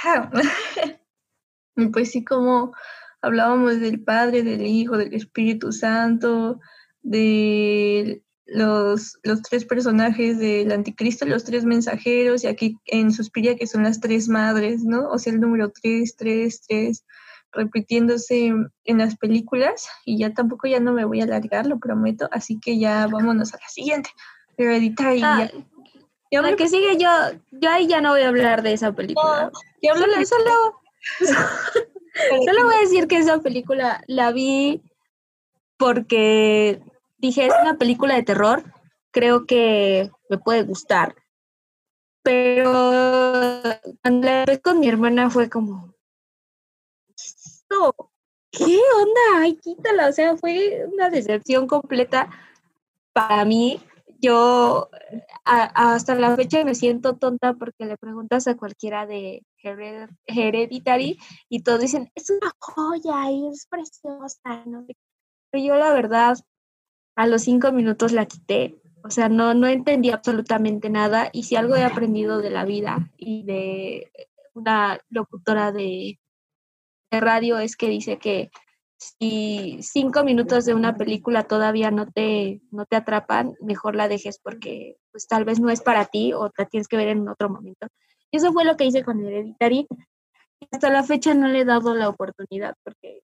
[1.75, 2.73] y pues sí, como
[3.21, 6.59] hablábamos del Padre, del Hijo, del Espíritu Santo,
[7.01, 13.67] de los, los tres personajes del Anticristo, los tres mensajeros, y aquí en Suspiria que
[13.67, 15.09] son las tres madres, ¿no?
[15.09, 17.05] O sea, el número tres, tres, tres,
[17.51, 22.27] repitiéndose en las películas, y ya tampoco ya no me voy a alargar, lo prometo,
[22.31, 24.09] así que ya vámonos a la siguiente.
[24.57, 25.21] Hereditary.
[25.23, 25.67] Ah, Ya
[26.31, 27.09] La que sigue yo,
[27.51, 29.51] yo ahí ya no voy a hablar de esa película.
[29.81, 30.81] ya Solo, solo,
[32.45, 34.81] solo voy a decir que esa película la vi
[35.77, 36.81] porque
[37.17, 38.63] dije, es una película de terror,
[39.11, 41.15] creo que me puede gustar.
[42.23, 43.61] Pero
[44.01, 45.93] cuando la vi con mi hermana fue como,
[47.69, 47.95] "No,
[48.51, 49.41] ¿qué onda?
[49.41, 50.09] Ay, quítala.
[50.09, 52.29] O sea, fue una decepción completa
[53.13, 53.81] para mí.
[54.19, 54.89] Yo
[55.45, 61.17] hasta la fecha me siento tonta porque le preguntas a cualquiera de Hered- Hereditary
[61.49, 64.63] y todos dicen, es una joya y es preciosa.
[64.65, 64.99] no sé qué".
[65.51, 66.37] Pero yo la verdad,
[67.15, 68.81] a los cinco minutos la quité.
[69.03, 71.29] O sea, no, no entendí absolutamente nada.
[71.31, 74.11] Y si algo he aprendido de la vida y de
[74.53, 76.19] una locutora de
[77.11, 78.51] radio es que dice que
[78.97, 84.39] si cinco minutos de una película todavía no te, no te atrapan, mejor la dejes
[84.41, 87.49] porque pues tal vez no es para ti o la tienes que ver en otro
[87.49, 87.87] momento.
[88.31, 89.87] Eso fue lo que hice con Hereditary.
[90.71, 93.21] Hasta la fecha no le he dado la oportunidad porque,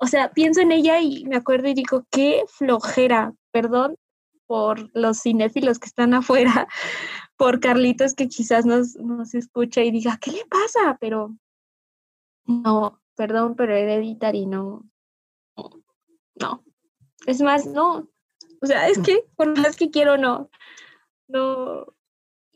[0.00, 3.96] o sea, pienso en ella y me acuerdo y digo, qué flojera, perdón
[4.46, 6.66] por los cinéfilos que están afuera,
[7.36, 10.96] por Carlitos que quizás nos, nos escucha y diga, ¿qué le pasa?
[11.00, 11.36] Pero
[12.46, 14.88] no, perdón, pero Hereditary no.
[16.36, 16.64] No.
[17.26, 18.08] Es más, no.
[18.62, 20.48] O sea, es que por más que quiero, no.
[21.28, 21.84] No.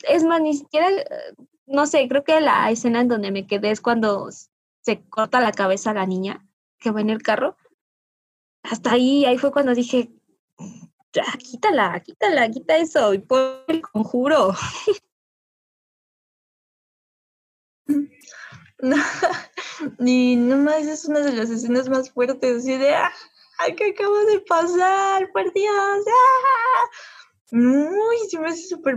[0.08, 0.88] Es más, ni siquiera,
[1.66, 4.30] no sé, creo que la escena en donde me quedé es cuando
[4.80, 6.48] se corta la cabeza a la niña
[6.78, 7.58] que va en el carro.
[8.62, 10.14] Hasta ahí, ahí fue cuando dije,
[11.12, 14.54] ya, quítala, quítala, quita eso y pon el conjuro.
[19.98, 23.10] No, y nomás es una de las escenas más fuertes, así de ¡ah!
[23.76, 25.30] ¿Qué acaba de pasar?
[25.32, 26.04] ¡Por Dios!
[26.06, 26.88] ¡Ah!
[27.52, 28.96] Uy, se me hace súper.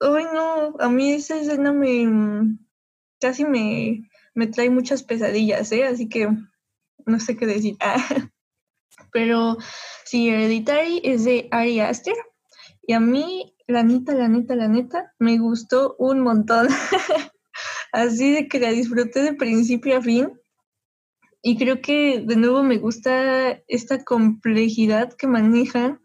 [0.00, 2.58] Ay, no, a mí esa escena me.
[3.20, 5.86] casi me, me trae muchas pesadillas, ¿eh?
[5.86, 6.28] Así que
[7.06, 7.76] no sé qué decir.
[9.12, 9.56] Pero
[10.04, 12.16] sí, Hereditary es de Ari Aster.
[12.82, 16.68] Y a mí, la neta, la neta, la neta, me gustó un montón.
[17.92, 20.32] Así de que la disfruté de principio a fin.
[21.42, 26.00] Y creo que de nuevo me gusta esta complejidad que manejan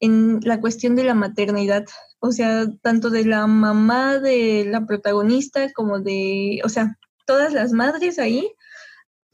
[0.00, 1.84] en la cuestión de la maternidad.
[2.18, 7.72] O sea, tanto de la mamá de la protagonista como de, o sea, todas las
[7.72, 8.52] madres ahí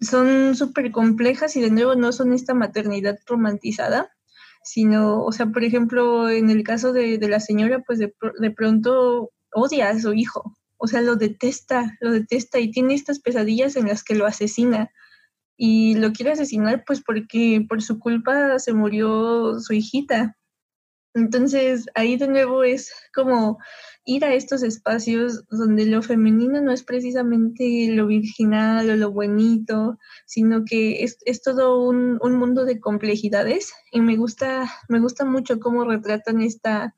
[0.01, 4.11] son súper complejas y de nuevo no son esta maternidad romantizada,
[4.63, 8.51] sino, o sea, por ejemplo, en el caso de, de la señora, pues de, de
[8.51, 13.77] pronto odia a su hijo, o sea, lo detesta, lo detesta y tiene estas pesadillas
[13.77, 14.91] en las que lo asesina.
[15.57, 20.37] Y lo quiere asesinar pues porque por su culpa se murió su hijita.
[21.15, 23.59] Entonces ahí de nuevo es como
[24.05, 29.99] ir a estos espacios donde lo femenino no es precisamente lo virginal o lo bonito,
[30.27, 35.25] sino que es, es todo un, un mundo de complejidades y me gusta, me gusta
[35.25, 36.95] mucho cómo retratan esta,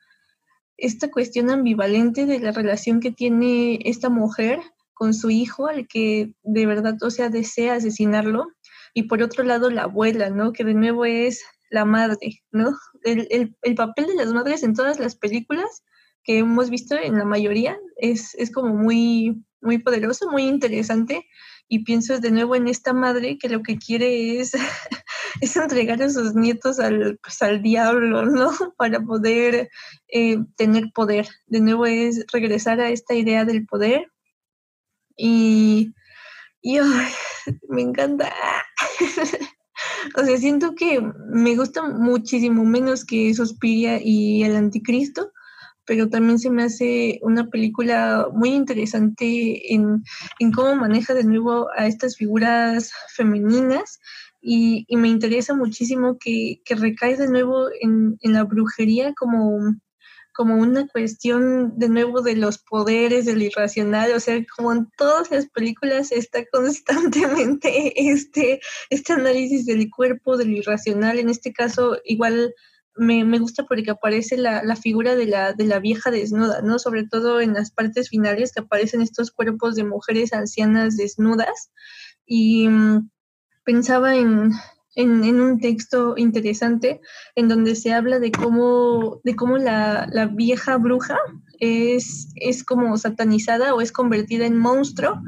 [0.81, 4.61] esta cuestión ambivalente de la relación que tiene esta mujer
[4.95, 8.49] con su hijo, al que de verdad, o sea, desea asesinarlo,
[8.93, 10.53] y por otro lado la abuela, ¿no?
[10.53, 12.77] Que de nuevo es la madre, ¿no?
[13.05, 15.85] El, el, el papel de las madres en todas las películas
[16.25, 21.27] que hemos visto en la mayoría es, es como muy, muy poderoso, muy interesante,
[21.69, 24.53] y pienso de nuevo en esta madre que lo que quiere es,
[25.41, 28.51] es entregar a sus nietos al, pues, al diablo, ¿no?
[28.77, 29.71] Para poder
[30.09, 31.29] eh, tener poder.
[31.47, 34.11] De nuevo es regresar a esta idea del poder
[35.17, 35.93] y,
[36.63, 36.79] y
[37.69, 38.33] me encanta.
[40.17, 45.33] o sea, siento que me gusta muchísimo menos que Suspiria y El Anticristo,
[45.85, 50.05] pero también se me hace una película muy interesante en,
[50.39, 53.99] en cómo maneja de nuevo a estas figuras femeninas
[54.41, 59.61] y, me interesa muchísimo que, que, recae de nuevo en, en la brujería como
[60.33, 65.31] como una cuestión de nuevo de los poderes, del irracional, o sea, como en todas
[65.31, 68.61] las películas está constantemente este,
[68.91, 72.55] este análisis del cuerpo, del irracional, en este caso igual
[72.97, 76.79] me, me gusta porque aparece la, la figura de la, de la vieja desnuda, ¿no?
[76.79, 81.71] Sobre todo en las partes finales que aparecen estos cuerpos de mujeres ancianas desnudas
[82.27, 83.11] y mmm,
[83.71, 84.51] pensaba en,
[84.97, 87.01] en, un texto interesante
[87.37, 91.17] en donde se habla de cómo, de cómo la, la, vieja bruja
[91.61, 95.23] es, es como satanizada o es convertida en monstruo,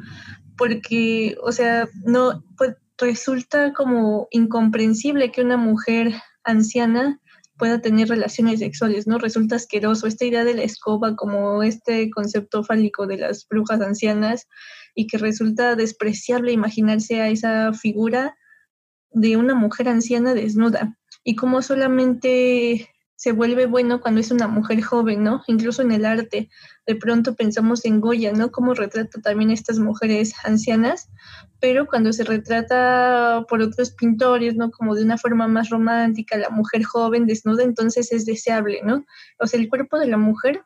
[0.57, 6.13] porque, o sea, no, pues resulta como incomprensible que una mujer
[6.43, 7.21] anciana
[7.63, 9.19] pueda tener relaciones sexuales, ¿no?
[9.19, 14.49] Resulta asqueroso esta idea de la escoba como este concepto fálico de las brujas ancianas
[14.97, 18.35] y que resulta despreciable imaginarse a esa figura
[19.13, 24.83] de una mujer anciana desnuda y como solamente se vuelve bueno cuando es una mujer
[24.83, 25.43] joven, ¿no?
[25.47, 26.51] Incluso en el arte.
[26.87, 28.51] De pronto pensamos en Goya, ¿no?
[28.51, 31.09] Cómo retrata también a estas mujeres ancianas,
[31.61, 34.71] pero cuando se retrata por otros pintores, ¿no?
[34.71, 39.05] Como de una forma más romántica, la mujer joven desnuda, entonces es deseable, ¿no?
[39.39, 40.63] O sea, el cuerpo de la mujer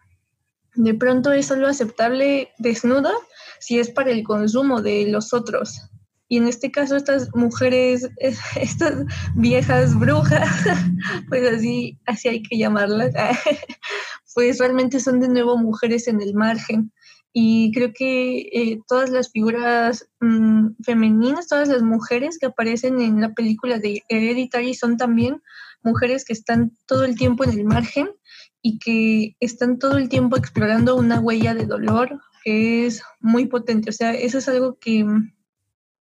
[0.77, 3.13] de pronto es solo aceptable desnuda
[3.59, 5.91] si es para el consumo de los otros.
[6.29, 8.09] Y en este caso estas mujeres,
[8.57, 9.05] estas
[9.35, 10.49] viejas brujas,
[11.29, 13.13] pues así, así hay que llamarlas,
[14.35, 16.93] pues realmente son de nuevo mujeres en el margen.
[17.39, 23.21] Y creo que eh, todas las figuras mm, femeninas, todas las mujeres que aparecen en
[23.21, 25.43] la película de Hereditary son también
[25.83, 28.09] mujeres que están todo el tiempo en el margen
[28.63, 33.91] y que están todo el tiempo explorando una huella de dolor que es muy potente.
[33.91, 35.05] O sea, eso es algo que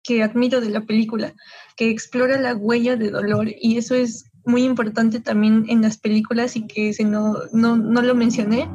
[0.07, 1.33] que admiro de la película,
[1.75, 6.55] que explora la huella de dolor y eso es muy importante también en las películas
[6.55, 8.69] y que se no, no, no lo mencioné,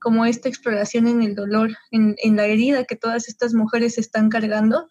[0.00, 4.30] como esta exploración en el dolor, en, en la herida que todas estas mujeres están
[4.30, 4.88] cargando.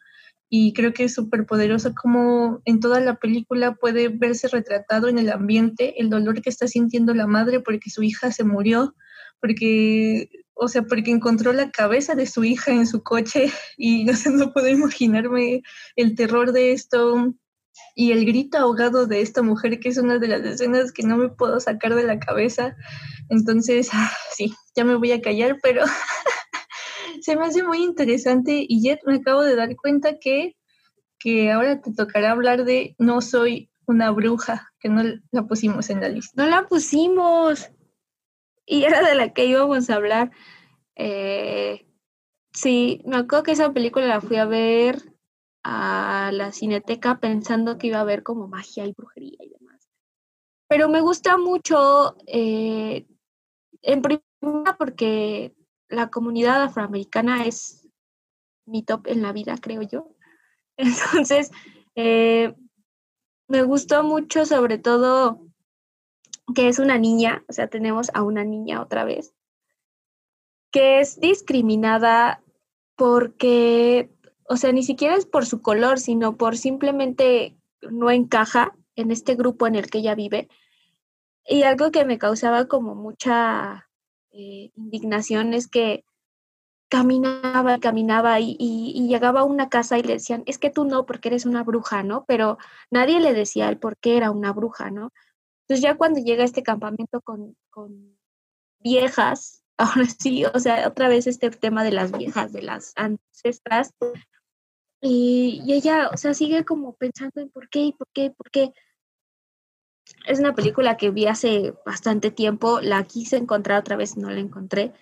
[0.49, 5.17] Y creo que es súper poderoso como en toda la película puede verse retratado en
[5.17, 8.95] el ambiente el dolor que está sintiendo la madre porque su hija se murió,
[9.41, 10.29] porque
[10.59, 14.31] o sea, porque encontró la cabeza de su hija en su coche y no sé,
[14.31, 15.61] no puedo imaginarme
[15.95, 17.33] el terror de esto
[17.95, 21.17] y el grito ahogado de esta mujer, que es una de las escenas que no
[21.17, 22.75] me puedo sacar de la cabeza.
[23.29, 25.83] Entonces, ah, sí, ya me voy a callar, pero
[27.21, 30.55] se me hace muy interesante y ya me acabo de dar cuenta que,
[31.19, 36.01] que ahora te tocará hablar de No soy una bruja, que no la pusimos en
[36.01, 36.43] la lista.
[36.43, 37.71] No la pusimos
[38.67, 40.31] y era de la que íbamos a hablar.
[40.95, 41.87] Eh,
[42.53, 45.01] sí, me acuerdo que esa película la fui a ver
[45.63, 49.89] a la cineteca pensando que iba a ver como magia y brujería y demás.
[50.67, 53.07] Pero me gusta mucho, eh,
[53.81, 55.55] en primera porque
[55.87, 57.87] la comunidad afroamericana es
[58.65, 60.13] mi top en la vida, creo yo.
[60.77, 61.51] Entonces,
[61.95, 62.53] eh,
[63.47, 65.46] me gustó mucho sobre todo
[66.53, 69.33] que es una niña, o sea, tenemos a una niña otra vez,
[70.71, 72.41] que es discriminada
[72.95, 74.09] porque,
[74.47, 79.35] o sea, ni siquiera es por su color, sino por simplemente no encaja en este
[79.35, 80.49] grupo en el que ella vive.
[81.45, 83.87] Y algo que me causaba como mucha
[84.31, 86.03] eh, indignación es que
[86.89, 91.05] caminaba, caminaba y, y, llegaba a una casa y le decían, es que tú no,
[91.05, 92.25] porque eres una bruja, ¿no?
[92.27, 92.57] Pero
[92.89, 95.11] nadie le decía el por qué era una bruja, ¿no?
[95.67, 97.55] Entonces ya cuando llega este campamento con,
[98.79, 103.93] viejas, ahora sí, o sea, otra vez este tema de las viejas, de las ancestras,
[105.01, 108.73] y, ella, o sea, sigue como pensando en por qué, y por qué, por qué.
[110.25, 114.39] Es una película que vi hace bastante tiempo, la quise encontrar otra vez, no la
[114.39, 114.93] encontré,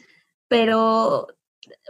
[0.47, 1.27] pero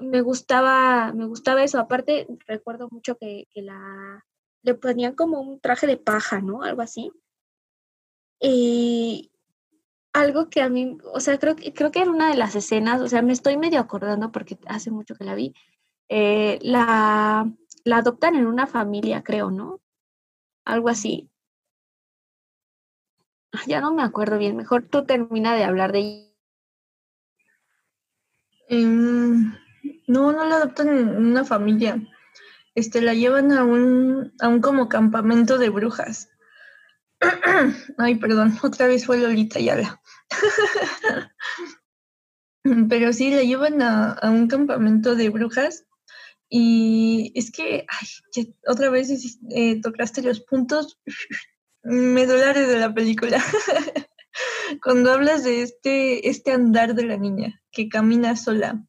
[0.02, 1.80] me gustaba, me gustaba eso.
[1.80, 4.24] Aparte, recuerdo mucho que, que la
[4.66, 6.64] le ponían como un traje de paja, ¿no?
[6.64, 7.12] Algo así.
[8.40, 9.32] Y
[10.14, 13.08] algo que a mí, o sea, creo, creo que en una de las escenas, o
[13.08, 15.54] sea, me estoy medio acordando porque hace mucho que la vi,
[16.10, 17.52] eh, la,
[17.84, 19.82] la adoptan en una familia, creo, ¿no?
[20.66, 21.30] Algo así.
[23.68, 26.34] Ya no me acuerdo bien, mejor tú termina de hablar de.
[28.68, 29.54] Em,
[30.08, 32.02] no, no la adoptan en una familia.
[32.74, 36.30] Este, la llevan a un, a un como campamento de brujas.
[37.98, 40.02] Ay, perdón, otra vez fue Lolita Yala.
[42.90, 45.86] Pero sí, la llevan a, un campamento de brujas
[46.50, 51.00] y es que, ay, otra vez eh, tocaste los puntos
[51.84, 53.44] medulares de la película.
[54.84, 58.84] Cuando hablas de este, este andar de la niña que camina sola.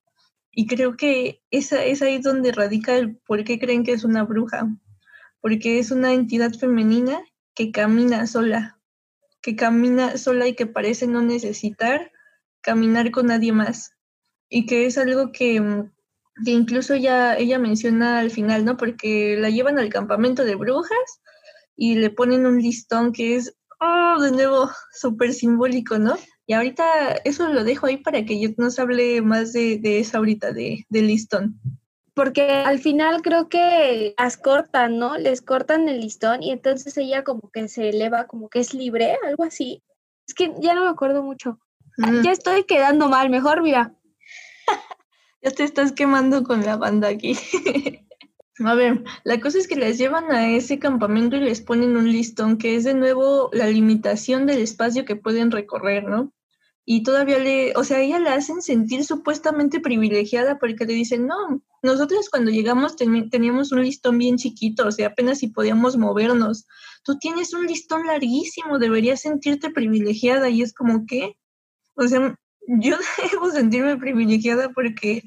[0.50, 4.24] Y creo que esa es ahí donde radica el por qué creen que es una
[4.24, 4.66] bruja.
[5.40, 7.20] Porque es una entidad femenina
[7.56, 8.78] que camina sola,
[9.40, 12.12] que camina sola y que parece no necesitar
[12.60, 13.92] caminar con nadie más.
[14.48, 15.90] Y que es algo que, mm,
[16.44, 18.76] que incluso ya ella menciona al final, ¿no?
[18.76, 21.20] Porque la llevan al campamento de brujas
[21.76, 26.14] y le ponen un listón que es, oh, de nuevo, súper simbólico, ¿no?
[26.46, 26.84] Y ahorita
[27.24, 30.84] eso lo dejo ahí para que yo nos hable más de, de eso ahorita, de
[30.90, 31.58] listón
[32.16, 35.18] porque al final creo que las cortan, ¿no?
[35.18, 39.18] Les cortan el listón y entonces ella como que se eleva, como que es libre,
[39.26, 39.82] algo así.
[40.26, 41.60] Es que ya no me acuerdo mucho.
[41.98, 43.94] Mm, Ya estoy quedando mal, mejor mira.
[45.42, 47.36] ya te estás quemando con la banda aquí.
[48.64, 52.10] A ver, la cosa es que les llevan a ese campamento y les ponen un
[52.10, 56.32] listón que es de nuevo la limitación del espacio que pueden recorrer, ¿no?
[56.88, 61.60] Y todavía le, o sea, ella la hacen sentir supuestamente privilegiada porque le dicen, no,
[61.82, 66.64] nosotros cuando llegamos teníamos un listón bien chiquito, o sea, apenas si podíamos movernos.
[67.02, 71.36] Tú tienes un listón larguísimo, deberías sentirte privilegiada y es como que,
[71.96, 72.96] o sea, yo
[73.32, 75.24] debo sentirme privilegiada porque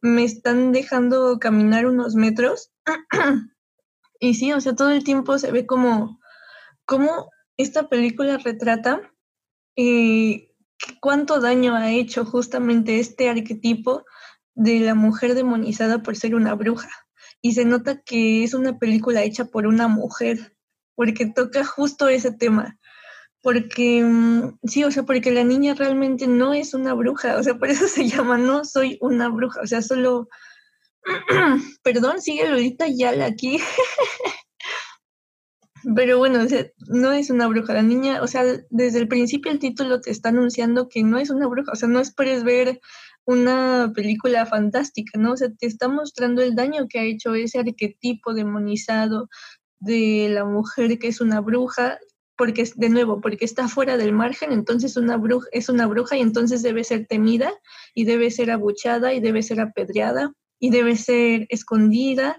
[0.00, 2.72] me están dejando caminar unos metros.
[4.18, 6.18] y sí, o sea, todo el tiempo se ve como,
[6.84, 9.00] como esta película retrata
[9.76, 10.52] eh,
[11.00, 14.04] cuánto daño ha hecho justamente este arquetipo
[14.54, 16.90] de la mujer demonizada por ser una bruja.
[17.42, 20.56] Y se nota que es una película hecha por una mujer,
[20.94, 22.78] porque toca justo ese tema.
[23.42, 27.54] Porque, mm, sí, o sea, porque la niña realmente no es una bruja, o sea,
[27.54, 30.28] por eso se llama No soy una bruja, o sea, solo,
[31.82, 33.60] perdón, sigue Lolita Yala aquí.
[35.94, 36.40] Pero bueno,
[36.88, 37.74] no es una bruja.
[37.74, 41.30] La niña, o sea, desde el principio el título te está anunciando que no es
[41.30, 41.72] una bruja.
[41.72, 42.80] O sea, no esperes ver
[43.24, 45.32] una película fantástica, ¿no?
[45.32, 49.28] O sea, te está mostrando el daño que ha hecho ese arquetipo demonizado
[49.78, 51.98] de la mujer que es una bruja,
[52.36, 56.20] porque de nuevo, porque está fuera del margen, entonces una bruja es una bruja y
[56.20, 57.52] entonces debe ser temida
[57.94, 62.36] y debe ser abuchada y debe ser apedreada y debe ser escondida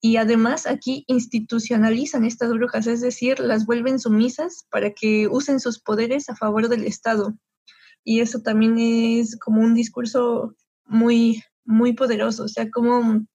[0.00, 5.80] y además aquí institucionalizan estas brujas, es decir, las vuelven sumisas para que usen sus
[5.80, 7.34] poderes a favor del Estado.
[8.04, 12.44] Y eso también es como un discurso muy, muy poderoso.
[12.44, 13.26] O sea, como,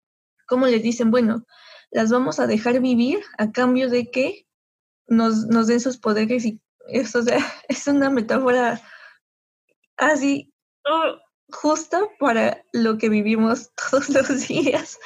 [0.47, 1.45] como les dicen, bueno,
[1.91, 4.47] las vamos a dejar vivir a cambio de que
[5.07, 7.37] nos, nos den sus poderes y eso, o sea,
[7.67, 8.81] es una metáfora
[9.97, 10.51] así
[10.85, 11.17] uh,
[11.53, 14.99] justa para lo que vivimos todos los días.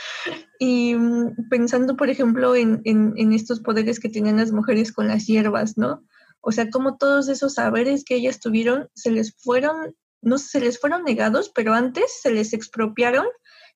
[0.59, 5.27] Y mm, pensando, por ejemplo, en, en, estos poderes que tenían las mujeres con las
[5.27, 6.03] hierbas, ¿no?
[6.41, 10.79] O sea, como todos esos saberes que ellas tuvieron se les fueron, no se les
[10.79, 13.25] fueron negados, pero antes se les expropiaron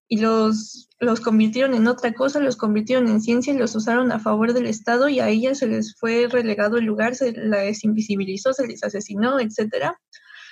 [0.07, 4.19] y los, los convirtieron en otra cosa, los convirtieron en ciencia y los usaron a
[4.19, 8.51] favor del Estado y a ellas se les fue relegado el lugar, se les invisibilizó,
[8.53, 9.99] se les asesinó, etcétera.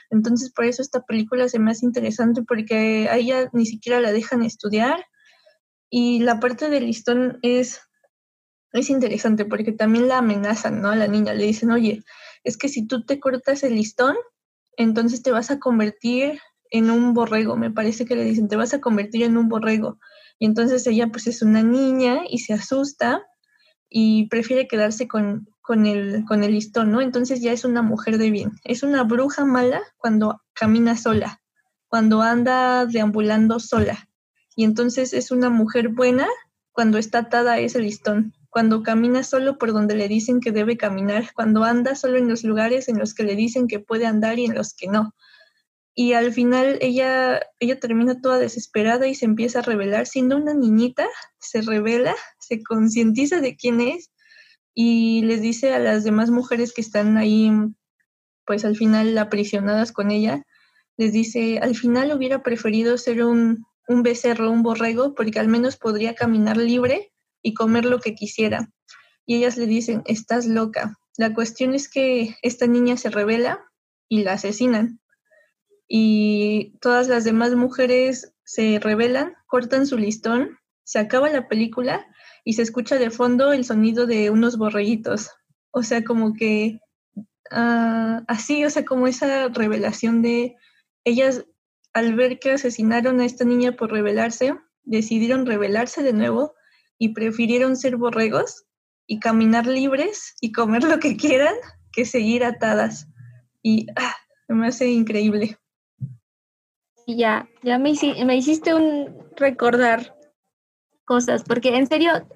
[0.09, 4.11] Entonces, por eso esta película se me hace interesante porque a ella ni siquiera la
[4.11, 5.05] dejan estudiar
[5.89, 7.81] y la parte del listón es,
[8.73, 10.89] es interesante porque también la amenazan, ¿no?
[10.89, 12.03] A la niña le dicen, oye,
[12.43, 14.15] es que si tú te cortas el listón,
[14.77, 16.39] entonces te vas a convertir
[16.71, 19.99] en un borrego, me parece que le dicen, te vas a convertir en un borrego.
[20.37, 23.25] Y entonces ella pues es una niña y se asusta
[23.89, 26.99] y prefiere quedarse con, con, el, con el listón, ¿no?
[26.99, 28.53] Entonces ya es una mujer de bien.
[28.63, 31.43] Es una bruja mala cuando camina sola,
[31.87, 34.09] cuando anda deambulando sola.
[34.55, 36.27] Y entonces es una mujer buena
[36.71, 40.75] cuando está atada a ese listón, cuando camina solo por donde le dicen que debe
[40.75, 44.39] caminar, cuando anda solo en los lugares en los que le dicen que puede andar
[44.39, 45.13] y en los que no.
[45.93, 50.55] Y al final ella, ella termina toda desesperada y se empieza a revelar, siendo una
[50.55, 51.07] niñita,
[51.37, 54.09] se revela, se concientiza de quién es
[54.73, 57.51] y les dice a las demás mujeres que están ahí,
[58.45, 60.43] pues al final aprisionadas con ella,
[60.97, 65.77] les dice, al final hubiera preferido ser un, un becerro, un borrego, porque al menos
[65.77, 67.11] podría caminar libre
[67.41, 68.69] y comer lo que quisiera.
[69.25, 70.97] Y ellas le dicen, estás loca.
[71.17, 73.65] La cuestión es que esta niña se revela
[74.07, 74.99] y la asesinan.
[75.87, 82.05] Y todas las demás mujeres se rebelan, cortan su listón, se acaba la película
[82.49, 85.29] y se escucha de fondo el sonido de unos borreguitos.
[85.69, 86.79] O sea, como que
[87.51, 90.55] uh, así, o sea, como esa revelación de
[91.03, 91.45] ellas
[91.93, 96.55] al ver que asesinaron a esta niña por rebelarse, decidieron rebelarse de nuevo
[96.97, 98.65] y prefirieron ser borregos
[99.05, 101.53] y caminar libres y comer lo que quieran
[101.91, 103.07] que seguir atadas.
[103.61, 104.15] Y ah,
[104.47, 105.55] me hace increíble.
[107.05, 107.93] Ya, ya me,
[108.25, 110.15] me hiciste un recordar
[111.05, 112.27] cosas, porque en serio,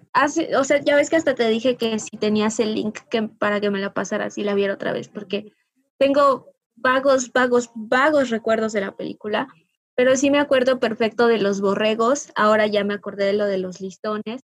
[0.57, 2.99] o sea, ya ves que hasta te dije que si tenías el link
[3.39, 5.53] para que me la pasaras y la viera otra vez, porque
[5.97, 9.47] tengo vagos, vagos, vagos recuerdos de la película,
[9.95, 13.57] pero sí me acuerdo perfecto de los borregos, ahora ya me acordé de lo de
[13.57, 14.41] los listones,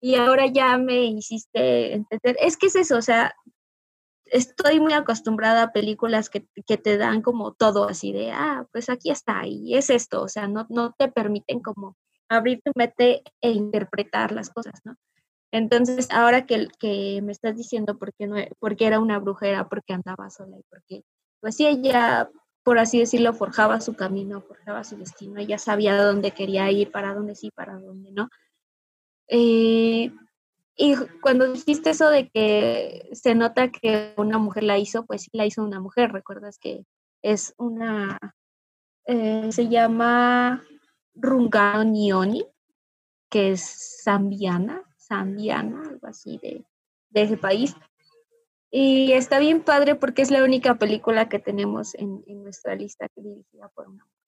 [0.00, 3.34] y ahora ya me hiciste entender, es que es eso, o sea,
[4.26, 8.88] estoy muy acostumbrada a películas que, que, te dan como todo así de, ah, pues
[8.90, 11.96] aquí está, y es esto, o sea, no, no te permiten como
[12.28, 14.96] abrir tu mente e interpretar las cosas, ¿no?
[15.50, 19.68] Entonces, ahora que, que me estás diciendo por qué, no, por qué era una brujera,
[19.68, 21.04] porque andaba sola y porque
[21.40, 22.28] pues sí, ella,
[22.64, 27.14] por así decirlo, forjaba su camino, forjaba su destino, ella sabía dónde quería ir, para
[27.14, 28.28] dónde sí, para dónde no.
[29.28, 30.12] Eh,
[30.76, 35.30] y cuando dijiste eso de que se nota que una mujer la hizo, pues sí
[35.32, 36.12] la hizo una mujer.
[36.12, 36.84] Recuerdas que
[37.22, 38.18] es una,
[39.06, 40.64] eh, se llama
[41.20, 41.84] Rungano
[43.30, 46.64] que es zambiana, zambiana, algo así de,
[47.10, 47.76] de, ese país.
[48.70, 53.68] Y está bien padre porque es la única película que tenemos en, nuestra lista dirigida
[53.74, 54.18] por una mujer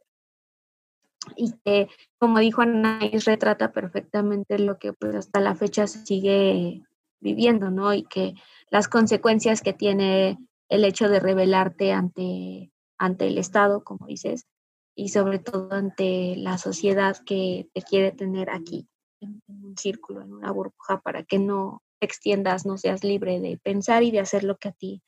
[1.36, 1.88] y que,
[2.18, 6.82] como dijo Anaís, retrata perfectamente lo que pues hasta la fecha sigue
[7.20, 7.92] viviendo, ¿no?
[7.92, 8.34] Y que
[8.70, 10.38] las consecuencias que tiene
[10.68, 14.46] el hecho de rebelarte ante, ante el Estado, como dices,
[14.94, 18.88] y sobre todo ante la sociedad que te quiere tener aquí,
[19.20, 23.58] en, un círculo, en una burbuja, para que no te extiendas, no seas libre de
[23.58, 25.02] pensar y de hacer lo que a ti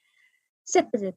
[0.65, 1.17] se te dé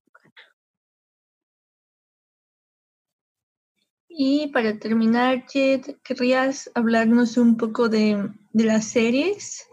[4.18, 9.68] Y para terminar, Chet, ¿querrías hablarnos un poco de, las series?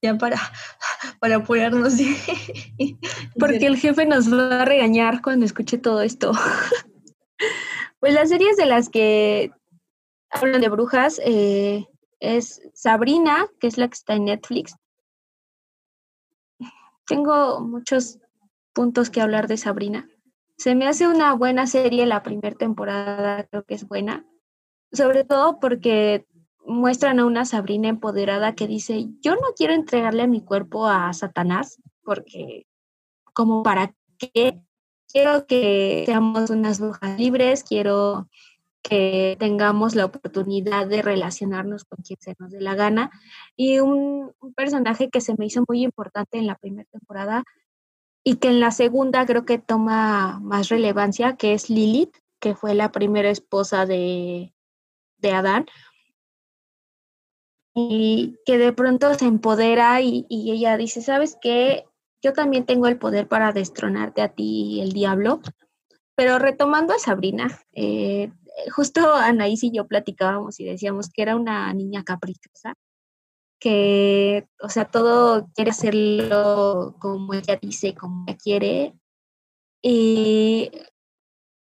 [0.00, 0.36] Ya para,
[1.20, 1.94] para apoyarnos.
[3.38, 6.30] Porque el jefe nos va a regañar cuando escuche todo esto.
[8.04, 9.50] pues las series de las que
[10.28, 11.88] hablan de brujas eh,
[12.20, 14.76] es Sabrina, que es la que está en Netflix.
[17.06, 18.18] Tengo muchos
[18.74, 20.06] puntos que hablar de Sabrina.
[20.58, 24.26] Se me hace una buena serie, la primera temporada creo que es buena,
[24.92, 26.26] sobre todo porque
[26.58, 31.80] muestran a una Sabrina empoderada que dice, yo no quiero entregarle mi cuerpo a Satanás,
[32.02, 32.66] porque
[33.32, 34.60] como para qué,
[35.14, 38.28] quiero que seamos unas brujas libres, quiero
[38.82, 43.10] que tengamos la oportunidad de relacionarnos con quien se nos dé la gana.
[43.56, 47.44] Y un, personaje que se me hizo muy importante en la primera temporada
[48.24, 52.74] y que en la segunda creo que toma más relevancia, que es Lilith, que fue
[52.74, 54.52] la primera esposa de,
[55.18, 55.66] de Adán,
[57.74, 61.84] y que de pronto se empodera y, ella dice, ¿sabes qué?
[62.24, 65.42] Yo también tengo el poder para destronarte a ti, el diablo.
[66.16, 68.32] Pero retomando a Sabrina, eh,
[68.74, 72.72] justo Anaís y yo platicábamos y decíamos que era una niña caprichosa,
[73.60, 78.94] que, o sea, todo quiere hacerlo como ella dice, como ella quiere.
[79.82, 80.70] Y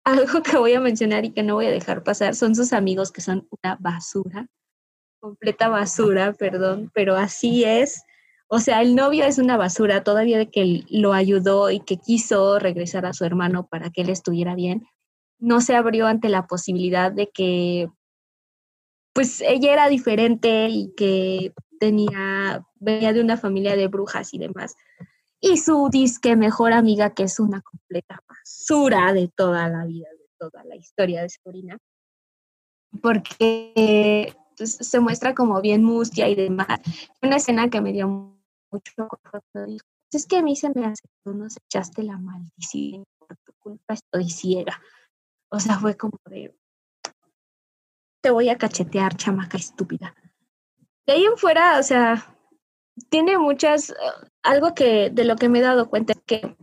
[0.06, 3.12] algo que voy a mencionar y que no voy a dejar pasar son sus amigos
[3.12, 4.48] que son una basura,
[5.20, 8.06] completa basura, perdón, pero así es.
[8.48, 12.60] O sea, el novio es una basura, todavía de que lo ayudó y que quiso
[12.60, 14.86] regresar a su hermano para que él estuviera bien,
[15.40, 17.90] no se abrió ante la posibilidad de que
[19.14, 24.76] pues ella era diferente y que tenía, venía de una familia de brujas y demás.
[25.40, 30.30] Y su disque mejor amiga, que es una completa basura de toda la vida, de
[30.40, 31.78] toda la historia de Sabrina,
[33.02, 36.80] porque se muestra como bien mustia y demás.
[37.22, 38.08] Una escena que me dio
[38.72, 39.08] mucho
[40.12, 43.94] es que a mí se me hace tú nos echaste la maldición, por tu culpa
[43.94, 44.82] estoy ciega.
[45.50, 46.56] O sea, fue como de,
[48.22, 50.16] te voy a cachetear, chamaca estúpida.
[51.06, 52.38] De ahí en fuera, o sea,
[53.10, 53.94] tiene muchas, eh,
[54.44, 56.56] algo que de lo que me he dado cuenta es que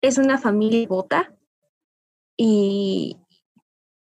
[0.00, 1.34] es una familia bota
[2.36, 3.16] y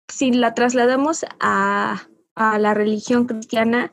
[0.08, 2.08] si la trasladamos a,
[2.38, 3.92] a la religión cristiana,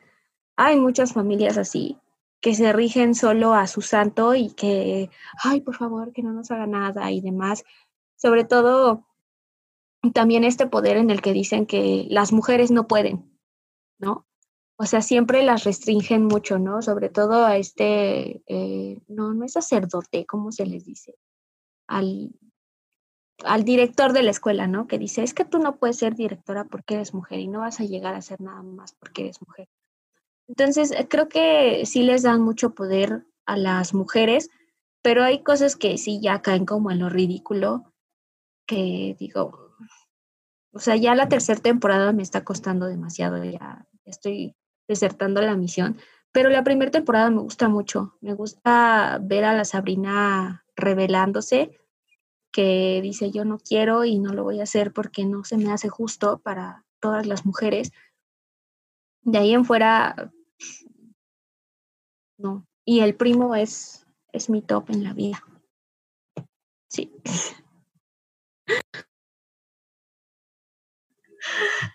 [0.56, 1.98] hay muchas familias así
[2.40, 5.10] que se rigen solo a su santo y que,
[5.42, 7.64] ay, por favor, que no nos haga nada y demás.
[8.16, 9.06] Sobre todo,
[10.12, 13.38] también este poder en el que dicen que las mujeres no pueden,
[13.98, 14.26] ¿no?
[14.76, 16.82] o sea, siempre las restringen mucho, ¿no?
[16.82, 21.16] Sobre todo a este, eh, no, no es sacerdote, ¿cómo se les dice?
[21.86, 22.32] Al,
[23.42, 24.86] al director de la escuela, ¿no?
[24.86, 27.80] Que dice, es que tú no puedes ser directora porque eres mujer y no vas
[27.80, 29.68] a llegar a ser nada más porque eres mujer.
[30.46, 34.50] Entonces, eh, creo que sí les dan mucho poder a las mujeres,
[35.02, 37.92] pero hay cosas que sí ya caen como en lo ridículo,
[38.66, 39.76] que digo,
[40.72, 44.56] o sea, ya la tercera temporada me está costando demasiado, ya estoy
[44.88, 45.98] desertando la misión.
[46.32, 48.16] Pero la primera temporada me gusta mucho.
[48.20, 51.78] Me gusta ver a la Sabrina revelándose,
[52.54, 55.72] que dice yo no quiero y no lo voy a hacer porque no se me
[55.72, 57.90] hace justo para todas las mujeres.
[59.22, 60.32] De ahí en fuera,
[62.38, 62.64] no.
[62.86, 65.42] Y el primo es, es mi top en la vida.
[66.88, 67.12] Sí.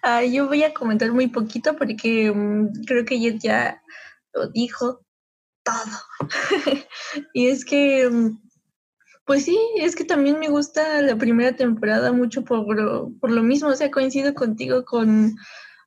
[0.04, 3.84] Ah, yo voy a comentar muy poquito porque mm, creo que ella ya
[4.34, 5.04] lo dijo
[5.64, 5.98] todo.
[7.34, 8.49] y es que, mm,
[9.30, 12.66] Pues sí, es que también me gusta la primera temporada mucho por,
[13.20, 15.36] por lo mismo, o sea, coincido contigo con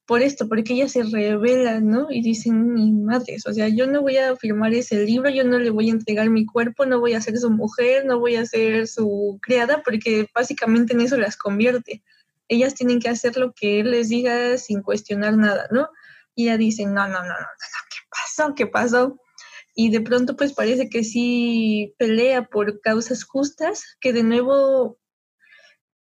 [0.07, 2.07] por esto, porque ella se revela, ¿no?
[2.09, 5.59] Y dicen, mi madre, o sea, yo no voy a firmar ese libro, yo no
[5.59, 8.47] le voy a entregar mi cuerpo, no voy a ser su mujer, no voy a
[8.47, 12.01] ser su criada, porque básicamente en eso las convierte.
[12.47, 15.89] Ellas tienen que hacer lo que él les diga sin cuestionar nada, ¿no?
[16.37, 18.55] Y ella dice, no, no, no, no, no, ¿qué pasó?
[18.55, 19.19] ¿Qué pasó?
[19.75, 24.99] Y de pronto pues parece que sí pelea por causas justas, que de nuevo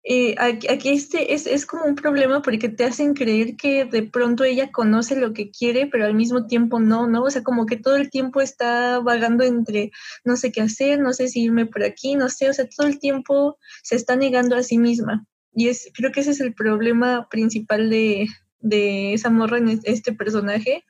[0.06, 4.44] eh, aquí, este es, es, como un problema porque te hacen creer que de pronto
[4.44, 7.22] ella conoce lo que quiere, pero al mismo tiempo no, ¿no?
[7.22, 9.92] O sea, como que todo el tiempo está vagando entre
[10.22, 12.86] no sé qué hacer, no sé si irme por aquí, no sé, o sea, todo
[12.86, 15.26] el tiempo se está negando a sí misma.
[15.54, 18.26] Y es, creo que ese es el problema principal de,
[18.58, 20.84] de esa morra en este personaje,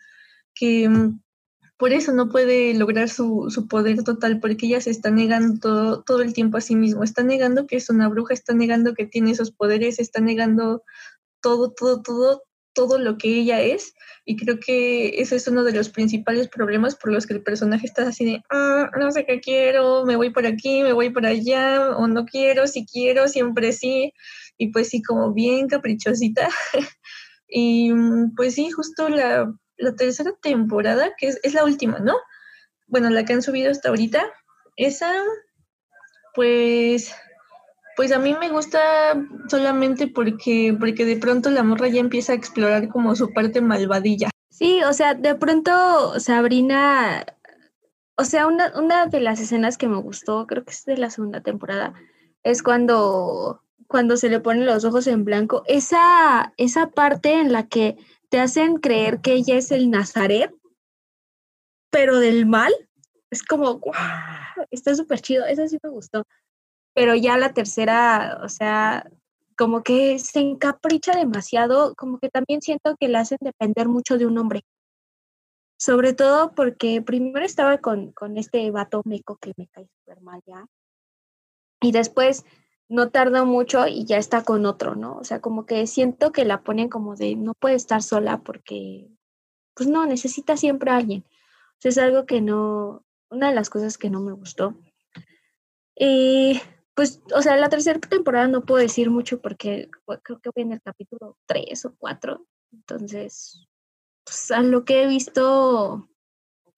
[0.55, 1.20] que mm,
[1.85, 6.22] por eso no puede lograr su, su, poder total, porque ella se está negando todo,
[6.22, 9.32] el tiempo a sí mismo, está negando que es una bruja, está negando que tiene
[9.32, 10.82] esos poderes, está negando
[11.43, 13.93] todo, todo, todo, todo lo que ella es.
[14.24, 17.87] Y creo que ese es uno de los principales problemas por los que el personaje
[17.87, 21.26] está así de, ah, no sé qué quiero, me voy por aquí, me voy por
[21.26, 24.11] allá, o no quiero, si quiero, siempre sí.
[24.57, 26.49] Y pues sí, como bien caprichosita.
[27.47, 32.14] y mm, pues sí, justo la la tercera temporada, que es, la última, ¿no?
[32.87, 34.25] Bueno, la que han subido hasta ahorita,
[34.77, 35.12] esa,
[36.35, 37.14] pues,
[37.97, 38.79] pues a mí me gusta
[39.49, 44.31] solamente porque, porque de pronto la morra ya empieza a explorar como su parte malvadilla.
[44.51, 47.25] Sí, o sea, de pronto Sabrina,
[48.16, 51.11] o sea, una, una de las escenas que me gustó, creo que es de la
[51.11, 51.95] segunda temporada,
[52.45, 55.64] es cuando, cuando se le ponen los ojos en blanco.
[55.66, 57.97] Esa, esa parte en la que
[58.35, 60.53] te hacen creer que ella es el Nazaret,
[61.91, 62.72] pero del mal.
[63.30, 66.24] Es como, wow, está súper chido, eso sí me gustó.
[66.95, 69.09] Pero ya la tercera, o sea,
[69.57, 74.26] como que se encapricha demasiado, como que también siento que la hacen depender mucho de
[74.26, 74.64] un hombre.
[75.78, 80.41] Sobre todo porque primero estaba con, con este vato meco que me cae súper mal
[80.45, 80.66] ya.
[81.80, 82.45] Y después
[82.89, 85.16] no tarda mucho y ya está con otro, ¿no?
[85.16, 89.09] O sea, como que siento que la ponen como de no puede estar sola porque,
[89.74, 91.24] pues no, necesita siempre a alguien.
[91.85, 94.74] O es algo que no, una de las cosas que no me gustó.
[95.97, 96.61] Y
[96.95, 99.89] pues, o sea, la tercera temporada no puedo decir mucho porque
[100.22, 102.47] creo que voy en el capítulo 3 o 4.
[102.72, 103.66] Entonces,
[104.24, 106.09] pues a lo que he visto,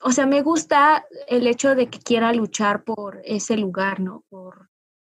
[0.00, 4.24] o sea, me gusta el hecho de que quiera luchar por ese lugar, ¿no?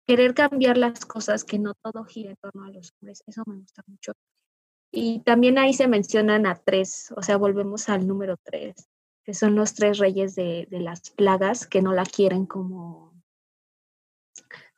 [0.06, 3.56] Querer cambiar las cosas, que no todo gire en torno a los hombres, eso me
[3.56, 4.12] gusta mucho.
[4.90, 8.88] Y también ahí se mencionan a tres, o sea, volvemos al número tres,
[9.24, 13.12] que son los tres reyes de, las plagas que no la quieren como,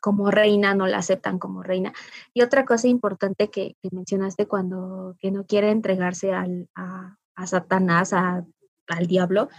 [0.01, 1.93] como reina, no la aceptan como reina.
[2.33, 9.07] Y otra cosa importante que, mencionaste cuando que no quiere entregarse al, a, Satanás, al
[9.07, 9.51] diablo,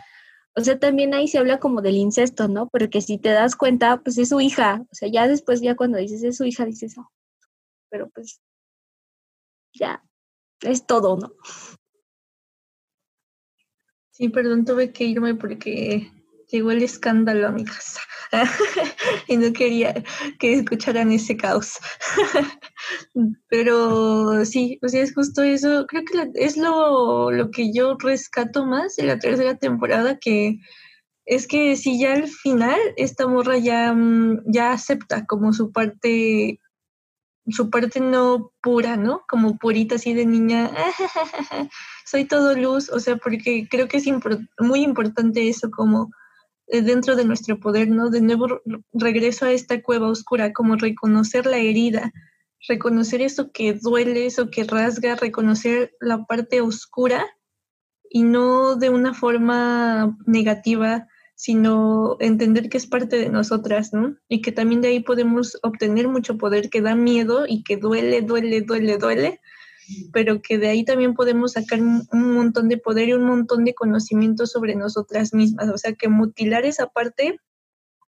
[0.57, 2.67] o sea, también ahí se habla como del incesto, ¿no?
[2.67, 4.83] Porque si te das cuenta, pues es su hija.
[4.91, 7.11] O sea, ya después, ya cuando dices es su hija, dices, oh,
[7.89, 8.41] pero pues
[9.71, 10.03] ya,
[10.61, 11.31] es todo, ¿no?
[14.09, 16.11] Sí, perdón, tuve que irme porque
[16.49, 17.99] llegó el escándalo a mi casa
[19.27, 20.03] y no quería
[20.39, 21.77] que escucharan ese caos.
[23.49, 25.85] Pero sí, o sea, es justo eso.
[25.87, 30.59] Creo que es lo, lo que yo rescato más de la tercera temporada, que
[31.25, 36.59] es que si ya al final esta morra ya, mm, ya acepta como su parte
[37.49, 39.23] su parte no pura, ¿no?
[39.27, 40.69] Como purita así de niña,
[42.05, 44.05] soy todo luz, o sea, porque creo que es
[44.59, 46.11] muy importante eso, como
[46.67, 48.09] dentro de nuestro poder, ¿no?
[48.09, 48.61] De nuevo
[48.93, 52.11] regreso a esta cueva oscura, como reconocer la herida,
[52.67, 57.25] reconocer eso que duele, eso que rasga, reconocer la parte oscura
[58.09, 64.17] y no de una forma negativa, sino entender que es parte de nosotras, ¿no?
[64.27, 68.21] Y que también de ahí podemos obtener mucho poder que da miedo y que duele,
[68.21, 69.41] duele, duele, duele,
[70.11, 73.73] pero que de ahí también podemos sacar un montón de poder y un montón de
[73.73, 75.69] conocimiento sobre nosotras mismas.
[75.69, 77.39] O sea que mutilar esa parte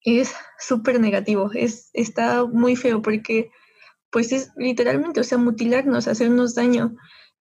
[0.04, 3.50] es súper negativo, es, está muy feo porque
[4.10, 6.94] pues es literalmente, o sea, mutilarnos, hacernos daño.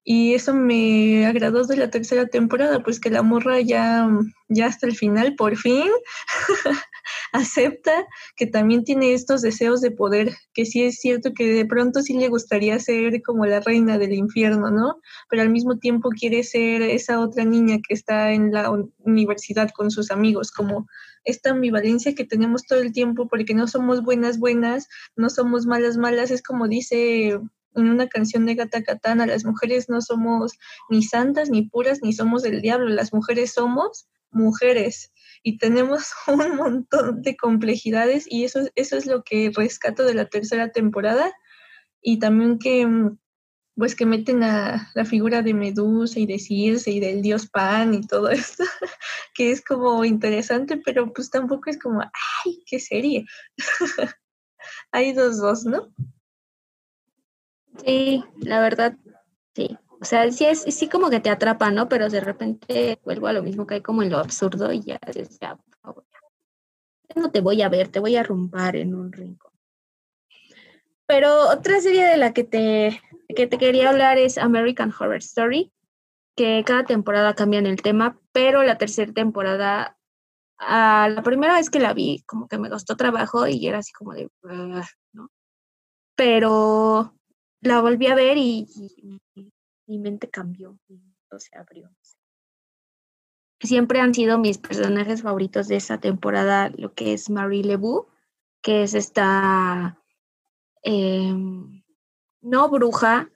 [0.04, 4.10] Y eso me agradó de la tercera temporada, pues que la morra ya,
[4.48, 5.90] ya hasta el final, por fin,
[7.32, 12.02] acepta que también tiene estos deseos de poder, que sí es cierto que de pronto
[12.02, 15.00] sí le gustaría ser como la reina del infierno, ¿no?
[15.30, 19.92] Pero al mismo tiempo quiere ser esa otra niña que está en la universidad con
[19.92, 20.88] sus amigos, como
[21.24, 25.98] esta ambivalencia que tenemos todo el tiempo porque no somos buenas buenas, no somos malas
[25.98, 27.40] malas, es como dice
[27.74, 30.54] en una canción de Gata Katana, las mujeres no somos
[30.90, 35.12] ni santas, ni puras, ni somos del diablo, las mujeres somos mujeres
[35.44, 40.26] y tenemos un montón de complejidades y eso, eso es lo que rescato de la
[40.26, 41.32] tercera temporada
[42.02, 43.18] y también que mm,
[43.76, 47.94] pues que meten a la figura de Medusa y de Circe y del dios Pan
[47.94, 48.64] y todo esto,
[49.34, 53.26] que es como interesante, pero pues tampoco es como, ay, qué serie.
[54.92, 55.92] Hay dos, dos, ¿no?
[57.84, 58.96] Sí, la verdad,
[59.56, 59.78] sí.
[60.02, 61.88] O sea, sí es sí como que te atrapa, ¿no?
[61.88, 65.00] Pero de repente vuelvo a lo mismo que hay como en lo absurdo y ya,
[65.40, 67.22] ya por favor, ya.
[67.22, 69.52] no te voy a ver, te voy a rumbar en un rincón.
[71.06, 73.00] Pero otra serie de la que te,
[73.36, 75.72] que te quería hablar es American Horror Story,
[76.36, 80.00] que cada temporada cambian el tema, pero la tercera temporada,
[80.58, 83.92] ah, la primera vez que la vi, como que me costó trabajo y era así
[83.94, 84.30] como de,
[85.14, 85.30] ¿no?
[86.16, 87.14] Pero
[87.62, 88.68] la volví a ver y,
[89.92, 91.02] mi mente cambió, mi
[91.38, 91.90] se abrió.
[93.60, 98.08] Siempre han sido mis personajes favoritos de esa temporada, lo que es Marie Lebu,
[98.62, 100.02] que es esta,
[100.84, 101.84] em,
[102.42, 103.30] no bruja,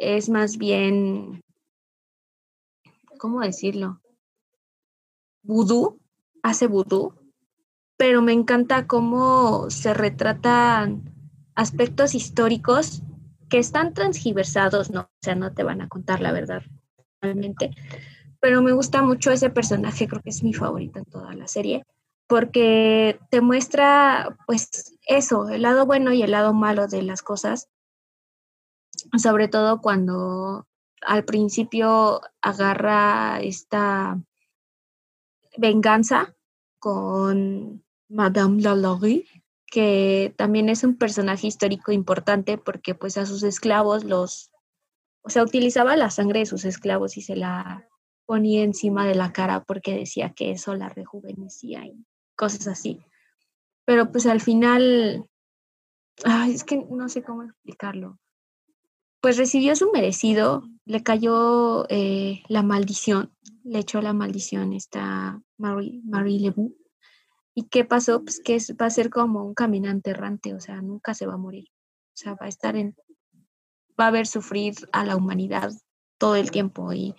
[0.00, 1.40] es más bien,
[3.16, 4.00] ¿cómo decirlo?
[5.42, 6.00] Vudú,
[6.42, 7.14] hace vudú,
[7.96, 11.14] pero me encanta cómo se retratan
[11.54, 13.02] aspectos históricos
[13.54, 16.64] que están transgiversados, no, o sea, no te van a contar la verdad
[17.20, 17.70] realmente.
[18.40, 21.84] Pero me gusta mucho ese personaje, creo que es mi favorito en toda la serie,
[22.26, 27.68] porque te muestra, pues, eso, el lado bueno y el lado malo de las cosas,
[29.16, 30.66] sobre todo cuando
[31.02, 34.20] al principio agarra esta
[35.56, 36.34] venganza
[36.80, 39.28] con Madame Lalaurie,
[39.74, 44.52] que también es un personaje histórico importante porque pues a sus esclavos los,
[45.22, 47.84] o sea, utilizaba la sangre de sus esclavos y se la
[48.24, 52.06] ponía encima de la cara porque decía que eso la rejuvenecía y
[52.36, 53.04] cosas así.
[53.84, 55.26] Pero pues al final,
[56.22, 58.20] ay, es que no sé cómo explicarlo.
[59.20, 66.00] Pues recibió su merecido, le cayó eh, la maldición, le echó la maldición esta Marie,
[66.04, 66.76] Marie Lebu
[67.54, 68.22] ¿Y qué pasó?
[68.22, 71.38] Pues que va a ser como un caminante errante, o sea, nunca se va a
[71.38, 71.68] morir.
[72.14, 72.96] O sea, va a estar en,
[73.98, 75.72] va a ver sufrir a la humanidad
[76.18, 76.92] todo el tiempo.
[76.92, 77.14] Y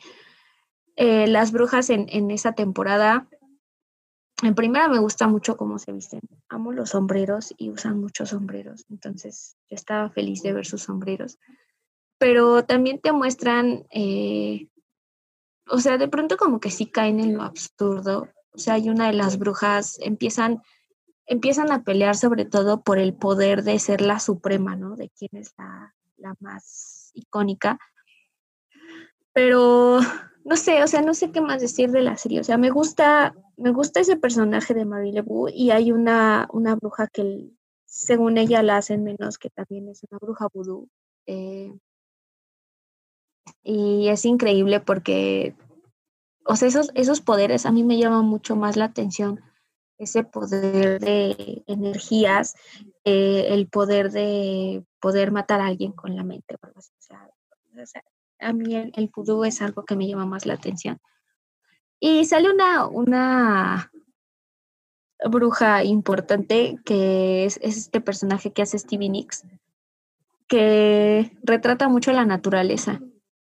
[0.97, 3.29] eh, las brujas en, en esa temporada,
[4.43, 6.19] en primera me gusta mucho cómo se visten.
[6.49, 8.85] Amo los sombreros y usan muchos sombreros.
[8.89, 11.39] Entonces, yo estaba feliz de ver sus sombreros.
[12.17, 14.67] Pero también te muestran, eh,
[15.69, 19.07] o sea, de pronto como que sí caen en lo absurdo, o sea, hay una
[19.07, 20.61] de las brujas, empiezan,
[21.25, 24.95] empiezan a pelear sobre todo por el poder de ser la suprema, ¿no?
[24.95, 25.93] De quién es la,
[26.39, 27.77] más icónica.
[29.33, 29.99] Pero
[30.45, 32.39] no sé, o sea, no sé qué más decir de la serie.
[32.39, 36.75] O sea, me gusta, me gusta ese personaje de Marie Lebu y hay una, una
[36.75, 37.49] bruja que
[37.85, 40.89] según ella la hacen menos, que también es una bruja vudú.
[41.27, 41.73] Eh,
[43.63, 45.55] y es increíble porque
[46.45, 49.41] o sea, esos, esos poderes a mí me llaman mucho más la atención,
[49.97, 52.55] ese poder de energías,
[53.03, 56.55] eh, el poder de poder matar a alguien con la mente.
[56.61, 57.29] O sea,
[58.39, 59.11] a mí el, el
[59.45, 60.99] es algo que me llama más la atención.
[61.99, 63.91] Y sale una, una
[65.27, 69.45] bruja importante que es, es, este personaje que hace Stevie Nicks,
[70.47, 73.01] que retrata mucho la naturaleza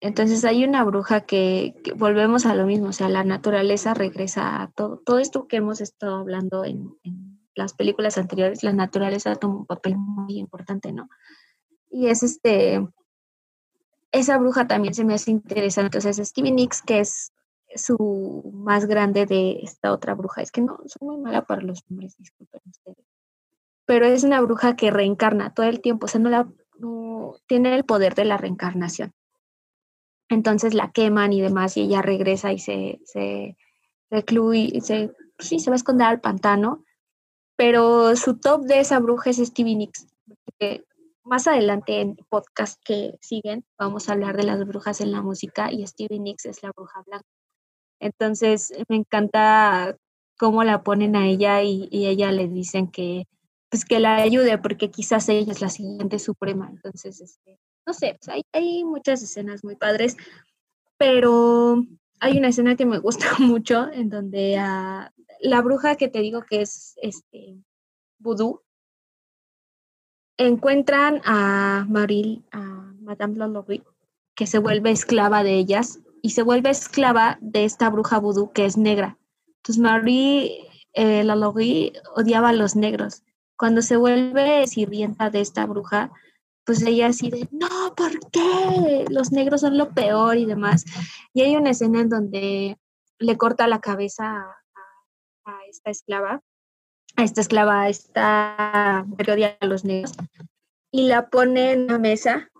[0.00, 4.70] entonces hay una bruja que, volvemos a lo mismo, o sea, la naturaleza regresa a
[4.70, 6.96] todo, todo esto que hemos estado hablando en,
[7.54, 11.10] las películas anteriores, la naturaleza toma un papel muy importante, ¿no?
[11.90, 12.88] Y es este,
[14.12, 17.32] esa bruja también se me hace interesante, entonces Stevie Nicks, que es
[17.74, 21.84] su más grande de esta otra bruja, es que no, soy muy mala para los
[21.90, 23.04] nombres, disculpen ustedes,
[23.84, 26.48] pero es una bruja que reencarna todo el tiempo, o sea, no la,
[26.78, 29.12] no, tiene el poder de la reencarnación.
[30.30, 33.56] Entonces la queman y demás y ella regresa y se, se
[34.10, 36.84] recluye, se, sí, se va a esconder al pantano.
[37.56, 40.06] Pero su top de esa bruja es Stevie Nicks.
[41.24, 45.70] más adelante en podcast que siguen vamos a hablar de las brujas en la música
[45.70, 47.26] y Stevie Nicks es la bruja blanca.
[48.00, 49.96] Entonces me encanta
[50.38, 53.26] cómo la ponen a ella y, y ella le dicen que
[53.70, 56.68] pues que la ayude porque quizás ella es la siguiente suprema.
[56.70, 57.58] Entonces, este,
[57.90, 60.16] no sé, pues, hay, muchas escenas muy padres,
[60.96, 61.84] pero
[62.20, 66.44] hay una escena que me gusta mucho en donde a la bruja que te digo
[66.48, 67.56] que es este
[68.18, 68.62] vudú
[70.36, 72.60] encuentran a Maril, a
[73.00, 73.82] Madame Lalaurie,
[74.36, 78.66] que se vuelve esclava de ellas y se vuelve esclava de esta bruja vudú que
[78.66, 79.18] es negra.
[79.56, 83.24] Entonces Marie eh, Lalaurie odiaba a los negros
[83.56, 86.12] cuando se vuelve sirvienta de esta bruja,
[86.70, 89.04] pues ella así de, no, ¿por qué?
[89.10, 90.84] Los negros son lo peor y demás.
[91.34, 92.78] Y hay una escena en donde
[93.18, 94.46] le corta la cabeza
[95.44, 96.44] a, esta esclava,
[97.16, 100.12] a esta esclava, a esta que odia los negros,
[100.92, 102.52] y la pone en una mesa,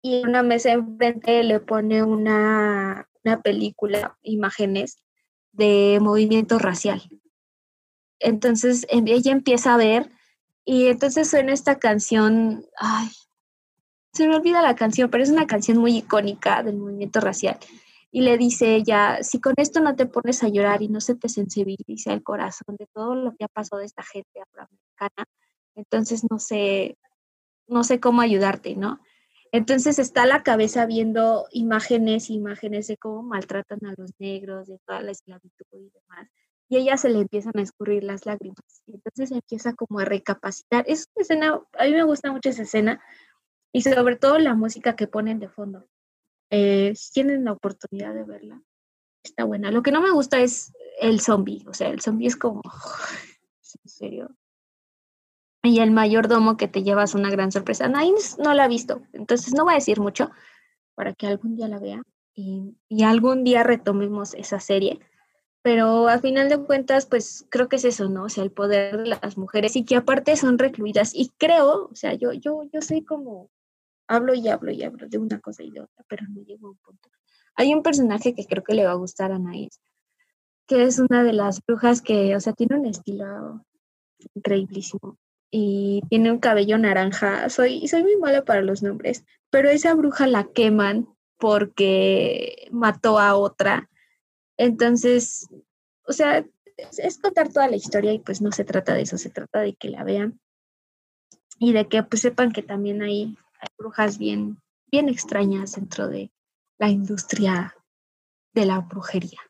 [0.00, 4.96] y en una mesa enfrente le pone una, una película, imágenes
[5.52, 7.02] de movimiento racial.
[8.20, 10.10] Entonces em, ella empieza a ver
[10.64, 13.10] y entonces suena esta canción, ay,
[14.14, 17.58] se me olvida la canción, pero es una canción muy icónica del movimiento racial.
[18.10, 21.16] Y le dice ella, si con esto no te pones a llorar y no se
[21.16, 25.26] te sensibiliza el corazón de todo lo que ha pasado de esta gente afroamericana,
[25.74, 26.96] entonces no sé,
[27.66, 29.00] no sé cómo ayudarte, ¿no?
[29.50, 35.00] Entonces está la cabeza viendo imágenes, imágenes de cómo maltratan a los negros, de toda
[35.00, 36.28] la esclavitud y demás
[36.68, 38.82] y ella se le empiezan a escurrir las lágrimas.
[38.86, 40.84] Y entonces empieza como a recapacitar.
[40.88, 43.02] Es una escena, a mí me gusta mucho esa escena
[43.74, 45.88] y sobre todo la música que ponen de fondo.
[46.50, 48.62] Eh, si tienen la oportunidad de verla,
[49.24, 49.72] está buena.
[49.72, 52.62] Lo que no me gusta es el zombie, o sea, el zombie es como,
[53.84, 54.30] en serio.
[55.64, 57.88] Y el mayordomo que te llevas una gran sorpresa.
[57.88, 60.30] Nadie no la ha visto, entonces no voy a decir mucho
[60.94, 62.00] para que algún día la vea
[62.32, 65.00] y, y algún día retomemos esa serie
[65.64, 68.24] pero a final de cuentas, pues creo que es eso, ¿no?
[68.24, 71.14] O sea, el poder de las mujeres y que aparte son recluidas.
[71.14, 73.48] Y creo, o sea, yo, yo, yo soy como,
[74.06, 76.70] hablo y hablo y hablo de una cosa y de otra, pero no llego a
[76.70, 77.08] un punto.
[77.56, 79.80] Hay un personaje que creo que le va a gustar a Anaís,
[80.66, 83.64] que es una de las brujas que, o sea, tiene un estilo
[84.34, 85.18] increíblísimo
[85.50, 87.48] y tiene un cabello naranja.
[87.48, 93.36] Soy, soy muy mala para los nombres, pero esa bruja la queman porque mató a
[93.36, 93.88] otra
[94.56, 95.48] entonces,
[96.06, 96.44] o sea,
[96.98, 99.74] es, contar toda la historia y pues no se trata de eso, se trata de
[99.74, 100.40] que la vean
[101.58, 103.36] y de que pues sepan que también hay,
[103.78, 104.60] brujas bien,
[104.90, 106.32] bien extrañas dentro de
[106.78, 107.76] la industria
[108.52, 109.40] de la brujería.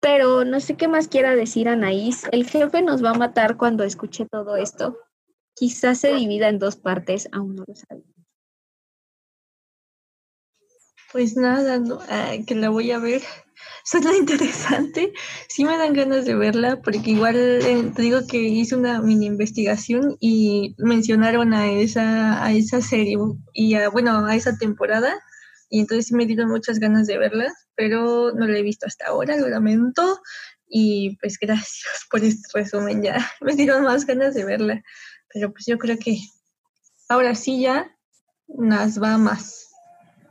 [0.00, 2.24] Pero no sé qué más quiera decir Anaís.
[2.32, 4.98] El jefe nos va a matar cuando escuche todo esto.
[5.54, 8.08] Quizás se divida en dos partes, aún no lo sabemos.
[11.12, 11.80] Pues nada,
[12.46, 13.22] que la voy a ver
[13.90, 15.12] suena interesante.
[15.48, 19.26] Sí me dan ganas de verla porque igual eh, te digo que hice una mini
[19.26, 23.16] investigación y mencionaron a esa, a esa serie
[23.52, 25.12] y a, bueno, a esa temporada.
[25.68, 29.36] Y entonces me dieron muchas ganas de verla, pero no la he visto hasta ahora,
[29.36, 30.20] lo lamento.
[30.68, 34.82] Y pues gracias por este resumen, ya me dieron más ganas de verla.
[35.32, 36.18] Pero pues yo creo que
[37.08, 37.96] ahora sí ya
[38.48, 39.68] nos va más.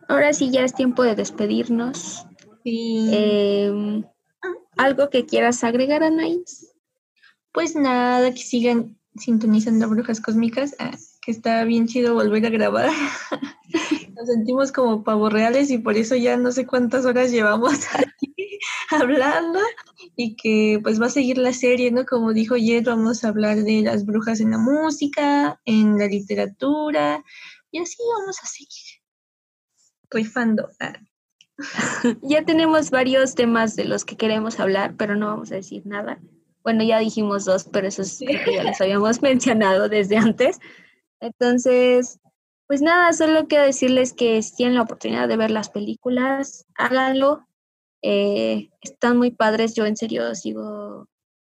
[0.07, 2.25] Ahora sí ya es tiempo de despedirnos.
[2.65, 4.03] Em,
[4.77, 6.73] ¿Algo que quieras agregar, Anaís?
[7.51, 12.89] Pues nada, que sigan sintonizando Brujas Cósmicas, ah, que está bien chido volver a grabar.
[14.15, 18.59] Nos sentimos como pavos reales y por eso ya no sé cuántas horas llevamos aquí
[18.91, 19.59] hablando
[20.15, 22.05] y que pues va a seguir la serie, ¿no?
[22.05, 27.23] Como dijo Jet, vamos a hablar de las brujas en la música, en la literatura
[27.71, 29.01] y así vamos a seguir
[30.09, 30.69] rifando.
[30.79, 30.93] Ah.
[32.21, 36.19] ya tenemos varios temas de los que queremos hablar, pero no vamos a decir nada.
[36.63, 40.59] Bueno, ya dijimos dos, pero esos ya los habíamos mencionado desde antes.
[41.19, 42.19] Entonces,
[42.67, 47.47] pues nada, solo quiero decirles que si tienen la oportunidad de ver las películas, háganlo.
[48.01, 49.73] Eh, están muy padres.
[49.75, 51.07] Yo en serio sigo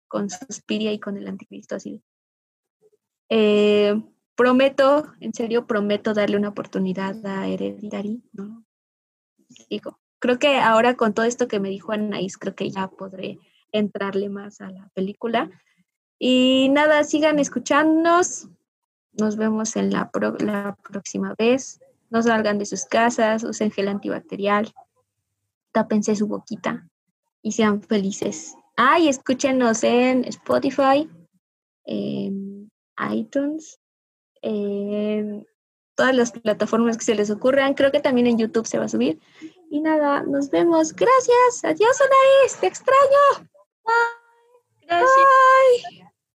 [0.07, 2.01] con Suspiria y con el Anticristo así.
[3.29, 4.01] Eh,
[4.35, 8.64] prometo, en serio, prometo darle una oportunidad a Hereditary, ¿no?
[9.69, 13.39] Digo, creo que ahora con todo esto que me dijo Anaís, creo que ya podré
[13.71, 15.49] entrarle más a la película.
[16.17, 18.47] Y nada, sigan escuchándonos.
[19.13, 20.09] Nos vemos en la,
[20.39, 21.79] la próxima vez.
[22.09, 24.73] No salgan de sus casas, usen gel antibacterial,
[25.71, 26.87] tápense su boquita
[27.41, 28.55] y sean felices.
[28.77, 31.09] Ah, y escúchenos en Spotify,
[31.85, 32.71] en
[33.11, 33.79] iTunes,
[34.41, 35.45] en
[35.95, 37.73] todas las plataformas que se les ocurran.
[37.73, 39.19] Creo que también en YouTube se va a subir.
[39.75, 40.93] Y nada, nos vemos.
[40.93, 41.65] Gracias.
[41.65, 42.55] Adiós, Anaís.
[42.61, 43.49] Te extraño.
[44.87, 45.09] Gracias.
[45.11, 46.05] Ay,